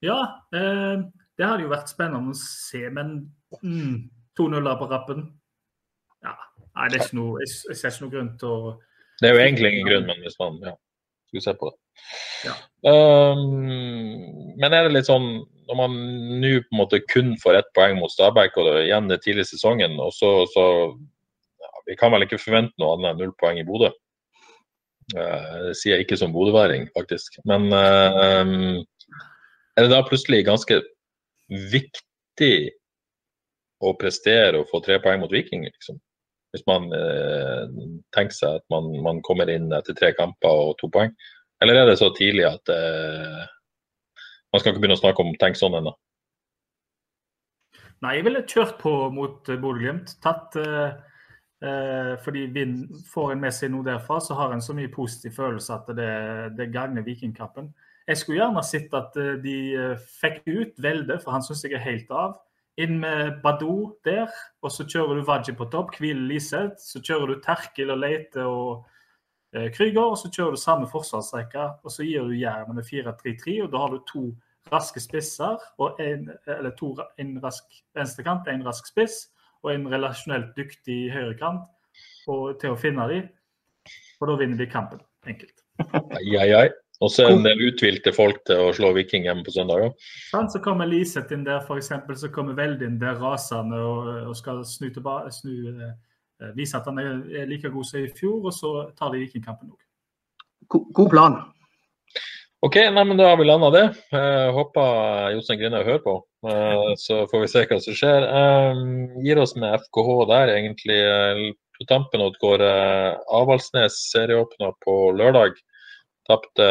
[0.09, 0.19] Ja,
[0.55, 1.05] eh,
[1.39, 3.15] det hadde jo vært spennende å se, men
[3.63, 3.95] mm,
[4.39, 5.25] 2-0 på rappen
[6.23, 6.35] ja,
[6.75, 8.73] Nei, det er ikke noe, jeg, jeg ser ikke noe grunn til å
[9.21, 10.75] Det er jo egentlig ingen grunn, men hvis man ja,
[11.31, 11.79] skulle se på det.
[12.47, 12.57] Ja.
[12.87, 15.29] Um, men er det litt sånn
[15.69, 15.97] når man
[16.41, 19.45] nå på en måte kun får ett poeng mot Stabæk, og det, igjen det tidlig
[19.45, 20.65] i sesongen, og så, så
[21.61, 23.91] ja, Vi kan vel ikke forvente noe annet enn null poeng i Bodø?
[25.17, 27.39] Eh, det sier jeg ikke som bodøværing, faktisk.
[27.49, 28.77] Men uh,
[29.77, 30.83] er det da plutselig ganske
[31.73, 32.57] viktig
[33.85, 36.01] å prestere og få tre poeng mot Viking, liksom?
[36.53, 37.65] Hvis man uh,
[38.17, 41.15] tenker seg at man, man, kommer inn etter tre kamper og to poeng?
[41.63, 43.41] Eller er det så tidlig at eh,
[44.55, 45.91] man skal ikke begynne å snakke om tenk sånn ennå?
[48.07, 50.13] Nei, jeg ville kjørt på mot Bodø-Glimt.
[50.23, 50.93] Tatt Eh,
[51.59, 52.45] fordi
[53.11, 56.13] Får en med seg noe derfra, så har en så mye positiv følelse at det,
[56.55, 57.73] det gagner Vikingkampen.
[58.09, 61.77] Jeg skulle gjerne sett at eh, de eh, fikk ut Velde, for han syns jeg
[61.77, 62.39] er helt av.
[62.81, 64.31] Inn med Badou der,
[64.63, 66.79] og så kjører du Vaji på topp, hviler Liseth.
[66.81, 68.87] Så kjører du Terkel og Leite og
[69.53, 71.67] eh, Krüger, og så kjører du samme forsvarsrekke.
[71.85, 74.25] Og så gir du Jæren med 4-3-3, og da har du to
[74.73, 79.27] raske spisser, og en, eller to, en rask venstrekant, en rask spiss,
[79.65, 81.65] og en relasjonelt dyktig høyrekant
[82.61, 83.31] til å finne dem.
[84.19, 85.01] Og da vinner vi kampen.
[85.29, 85.65] Enkelt.
[85.95, 86.69] Ai, ai, ai.
[86.99, 90.07] Og så en del uthvilte folk til å slå Viking hjemme på søndag òg.
[90.51, 91.93] Så kommer Liseth inn der, f.eks.
[92.19, 95.53] Så kommer Veldin der rasende og, og skal snu tilbake, snu,
[95.87, 99.71] eh, vise at han er, like god som i fjor, og så tar de Vikingkampen
[99.71, 99.79] òg.
[100.69, 101.39] God plan.
[102.67, 103.85] OK, nei, men da har vi landa det.
[104.11, 106.19] Jeg håper Jostein Grine hører på.
[106.47, 108.29] Eh, så får vi se hva som skjer.
[109.25, 111.01] Gir oss med FKH der, egentlig.
[111.79, 115.59] På tampen går Avaldsnes serieåpna på lørdag.
[116.29, 116.71] Tapte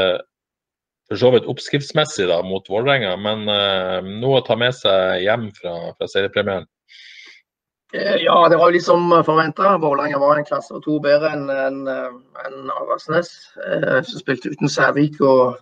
[1.08, 3.46] for så vidt oppskriftsmessig da, mot Vålerenga, men
[4.20, 6.68] noe å ta med seg hjem fra, fra seriepremieren?
[7.94, 9.78] Eh, ja, det var jo liksom forventa.
[9.78, 13.32] Vålerenga var en klasse og to bedre enn en, en Avaldsnes.
[13.64, 15.62] Eh, som spilte uten Sævik og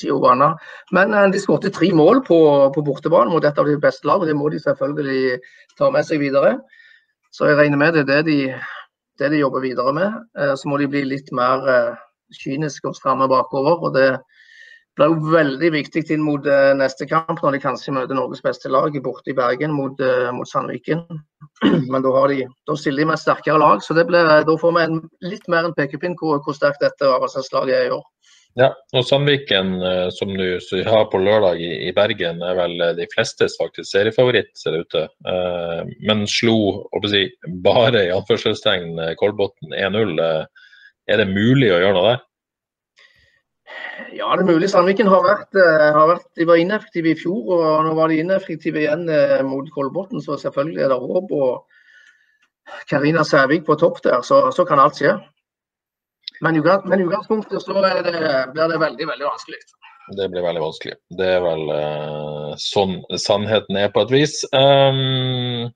[0.00, 0.52] Tijuana.
[0.92, 2.38] Men eh, de skåret tre mål på,
[2.74, 4.30] på bortebane mot et av de beste lagene.
[4.30, 5.38] Det må de selvfølgelig
[5.78, 6.56] ta med seg videre.
[7.32, 8.38] Så jeg regner med det er det de,
[9.20, 10.20] det de jobber videre med.
[10.38, 12.04] Eh, så må de bli litt mer eh,
[12.42, 13.80] kyniske og stramme bakover.
[13.80, 14.10] og det
[14.96, 16.44] blir jo veldig viktig inn mot
[16.76, 19.96] neste kamp, når de kanskje møter Norges beste lag borte i Bergen mot,
[20.36, 21.00] mot Sandviken.
[21.92, 24.84] Men da, de, da, stiller de med et sterkere lag, så ble, da får vi
[25.30, 28.04] litt mer en pekepinn hvor, hvor sterkt dette Avaldsnes-laget er i år.
[28.60, 33.56] Ja, og Sandviken, uh, som du har på lørdag i, Bergen, er vel de flestes
[33.60, 35.06] faktisk seriefavoritt, ser det ut til.
[36.04, 36.56] men slo
[37.08, 37.24] si,
[37.64, 40.20] bare i anførselstegn Kolbotn 1-0.
[41.08, 42.20] Er det mulig å gjøre noe der?
[44.12, 44.68] Ja, det er mulig.
[44.70, 48.20] Sandviken har vært, eh, har vært, de var ineffektive i fjor, og nå var de
[48.20, 50.20] ineffektive igjen eh, mot Kolbotn.
[50.20, 51.32] Så selvfølgelig er det håp.
[51.32, 55.16] Og Karina Sævik på topp der, så, så kan alt skje.
[56.42, 57.92] Men i utgangspunktet så det,
[58.52, 59.60] blir det veldig, veldig vanskelig.
[60.16, 60.96] Det blir veldig vanskelig.
[61.18, 64.34] Det er vel uh, sånn sannheten er på et vis.
[64.50, 65.70] Um...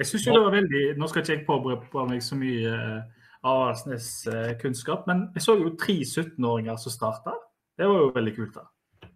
[0.00, 2.72] jeg syns jo det var veldig Nå skal ikke jeg påberope meg så mye
[3.44, 5.04] av Avaldsnes eh, kunnskap.
[5.10, 7.36] Men jeg så jo tre 17-åringer som starta.
[7.78, 8.56] Det var jo veldig kult.
[8.56, 9.10] da.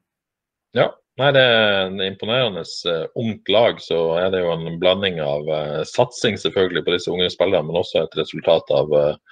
[0.77, 3.81] Ja, Nei, det er en imponerende uh, ungt lag.
[3.85, 7.81] Så er det jo en blanding av uh, satsing selvfølgelig på disse unge spillerne, men
[7.83, 9.32] også et resultat av, uh,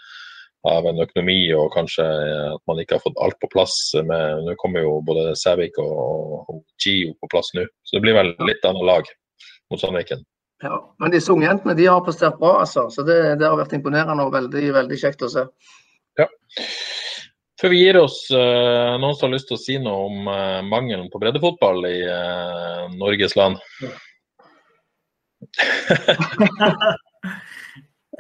[0.68, 3.76] av en økonomi og kanskje at man ikke har fått alt på plass.
[3.96, 8.18] Med, nå kommer jo både Sævik og, og Gio på plass nå, så det blir
[8.18, 9.08] vel litt annet lag
[9.72, 10.24] mot Sandviken.
[10.60, 12.90] Ja, Men disse unge jentene de har prestert bra, altså.
[12.92, 15.46] Så det, det, har vært imponerende og veldig, veldig kjekt å se.
[16.20, 16.26] Ja.
[17.60, 20.28] Før vi gir oss, uh, noen som har lyst til å si noe om
[20.68, 21.98] mangelen på breddefotball i
[23.00, 23.56] Norges land?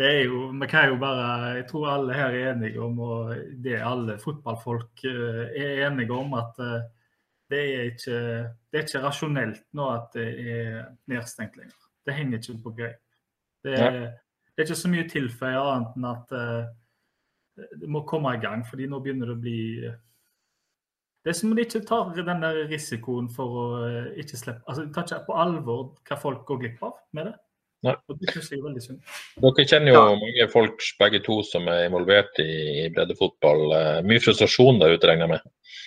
[0.00, 1.24] Det er jo, vi kan jo bare,
[1.58, 3.34] Jeg tror alle her er enige om, og
[3.64, 6.56] det alle fotballfolk er enige om, at
[7.50, 8.18] det er ikke,
[8.70, 11.76] det er ikke rasjonelt nå at det er nedstengt lenger.
[12.06, 13.00] Det henger ikke på greip.
[13.64, 18.32] Det, det er ikke så mye å tilføye annet enn at uh, det må komme
[18.36, 19.60] i gang, fordi nå begynner det å bli
[21.20, 23.66] Det er som om de ikke tar den der risikoen for å
[24.16, 27.34] ikke slippe Altså, de tar ikke på alvor hva folk går glipp av med det.
[27.86, 27.94] Nei.
[27.96, 28.96] er.
[29.40, 30.16] Dere kjenner jo ja.
[30.20, 33.70] mange folk begge to som er involvert i, breddefotball.
[34.04, 35.78] Mye frustrasjon der ute, regner jeg med?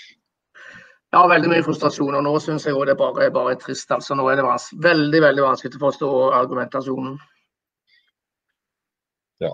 [1.13, 2.15] Ja, veldig mye frustrasjon.
[2.17, 3.91] Og nå syns jeg det bare, bare er trist.
[3.93, 4.47] altså Nå er det
[4.81, 7.19] veldig veldig vanskelig å forstå argumentasjonen.
[9.45, 9.51] Ja.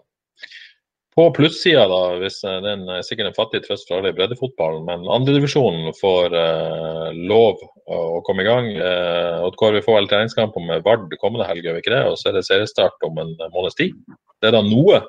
[1.19, 4.85] På plussida, da, hvis eh, det er sikkert en fattig trøst for alle i breddefotballen,
[4.87, 7.59] men andredivisjonen får eh, lov
[7.91, 8.69] å komme i gang.
[8.71, 12.03] Eh, og vi får vel treningskamp med Vard kommende helg, gjør vi ikke det?
[12.07, 13.97] Og så er det seriestart om en måneds tid.
[14.39, 15.01] Det er da noe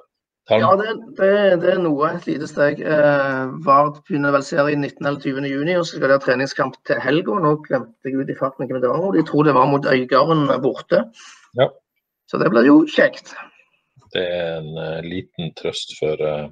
[0.51, 2.81] ja, det, det, det, er noe, et lite steg.
[2.83, 5.07] Eh, Vard begynner vel serien 19.
[5.07, 5.47] eller 20.
[5.47, 7.37] juni, og så skal de ha treningskamp til helga.
[7.45, 9.13] Nå glemte jeg ut i farten hvem det var.
[9.15, 11.05] De tror det var mot Øygarden borte.
[11.61, 11.69] Ja.
[12.27, 13.31] Så det blir jo kjekt.
[14.15, 16.49] Det er en uh, liten trøst for uh,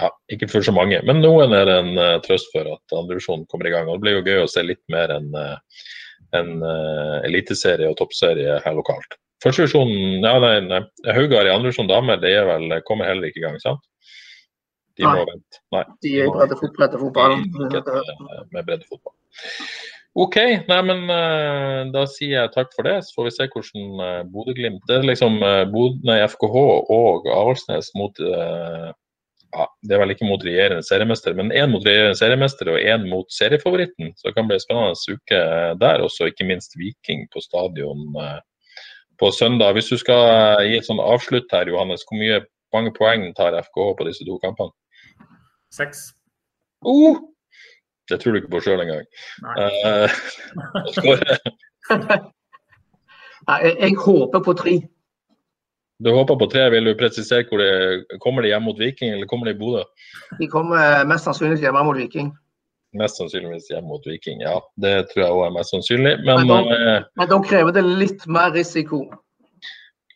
[0.00, 3.44] ja, ikke for så mange, men noen er det en uh, trøst for at andredivisjonen
[3.52, 3.88] kommer i gang.
[3.88, 5.34] og Det blir jo gøy å se litt mer enn
[6.32, 6.52] en,
[7.28, 9.18] eliteserie og toppserie her lokalt.
[9.44, 10.80] Førstevisjonen ja, nei, nei.
[11.12, 13.84] Haugar i andredivisjon damer det er vel, kommer heller ikke i gang, sant?
[14.96, 15.60] De må vente.
[15.72, 15.82] Nei.
[16.04, 16.32] De er i
[16.76, 17.38] breddefotball.
[18.52, 19.14] Med breddefotball.
[20.12, 20.36] OK,
[20.68, 22.98] nei, men uh, da sier jeg takk for det.
[23.06, 26.56] Så får vi se hvordan uh, Bodø-Glimt Det er liksom uh, Bod nei, FKH
[26.92, 28.90] og Avaldsnes mot uh,
[29.56, 33.08] ja, Det er vel ikke mot regjerende seriemester, men én mot regjerende seriemester og én
[33.08, 34.12] mot seriefavoritten.
[34.18, 35.42] Så det kan bli en spennende uke
[35.80, 36.04] der.
[36.04, 38.16] Også ikke minst Viking på stadion
[39.20, 39.76] på søndag.
[39.76, 42.40] Hvis du skal gi et sånn avslutt her, Johannes, hvor mye,
[42.72, 44.72] mange poeng tar FKH på disse to kampene?
[45.72, 46.10] Seks.
[46.84, 47.20] Uh,
[48.12, 49.06] det tror du ikke på sjøl engang.
[49.56, 50.08] Uh,
[53.48, 54.76] jeg, jeg håper på tre.
[56.02, 56.68] Du håper på tre.
[56.74, 59.84] Vil du presisere hvor de kommer de hjemme mot Viking, eller kommer de i Bodø?
[60.40, 62.32] De kommer mest sannsynlig hjemme mot Viking.
[62.98, 64.58] Mest sannsynligvis hjemme mot Viking, ja.
[64.76, 66.16] Det tror jeg òg er mest sannsynlig.
[66.26, 69.06] Men, men, da, eh, men da krever det litt mer risiko.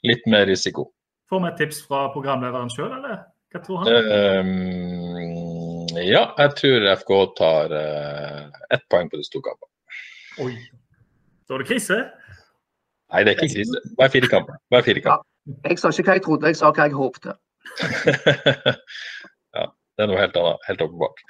[0.05, 0.91] Litt mer risiko.
[1.31, 3.23] Får vi et tips fra programlederen sjøl, eller?
[3.55, 3.89] Hva tror han?
[4.45, 5.46] Um,
[6.05, 9.73] ja, jeg tror FK tar uh, ett poeng på de to kampene.
[10.45, 10.53] Oi.
[11.47, 11.99] Da er det krise?
[13.13, 13.83] Nei, det er ikke krise.
[13.99, 14.59] Hver fire kamper.
[14.75, 15.29] Hver fire kamper.
[15.47, 17.37] Ja, jeg sa ikke hva jeg trodde, jeg sa hva jeg håpte.
[19.57, 20.67] ja, det er noe helt annet.
[20.67, 21.23] Helt åpenbart.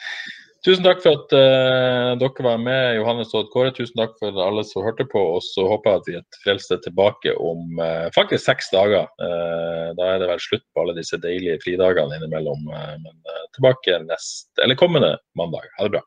[0.66, 3.70] Tusen takk for at uh, dere var med, Johannes og Kåre.
[3.70, 5.20] Tusen takk for alle som hørte på.
[5.36, 9.06] Og så håper jeg at vi er frelste tilbake om uh, faktisk seks dager.
[9.22, 12.66] Uh, da er det vel slutt på alle disse deilige fridagene innimellom.
[12.66, 13.14] men
[13.54, 15.70] tilbake nest, eller kommende mandag.
[15.78, 16.02] Ha det bra.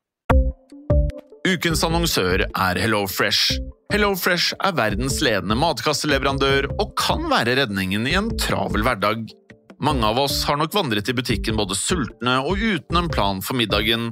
[1.48, 3.62] Ukens annonsør er HelloFresh.
[3.94, 9.24] HelloFresh er verdens ledende matkasseleverandør og kan være redningen i en travel hverdag.
[9.80, 13.56] Mange av oss har nok vandret i butikken både sultne og uten en plan for
[13.56, 14.12] middagen,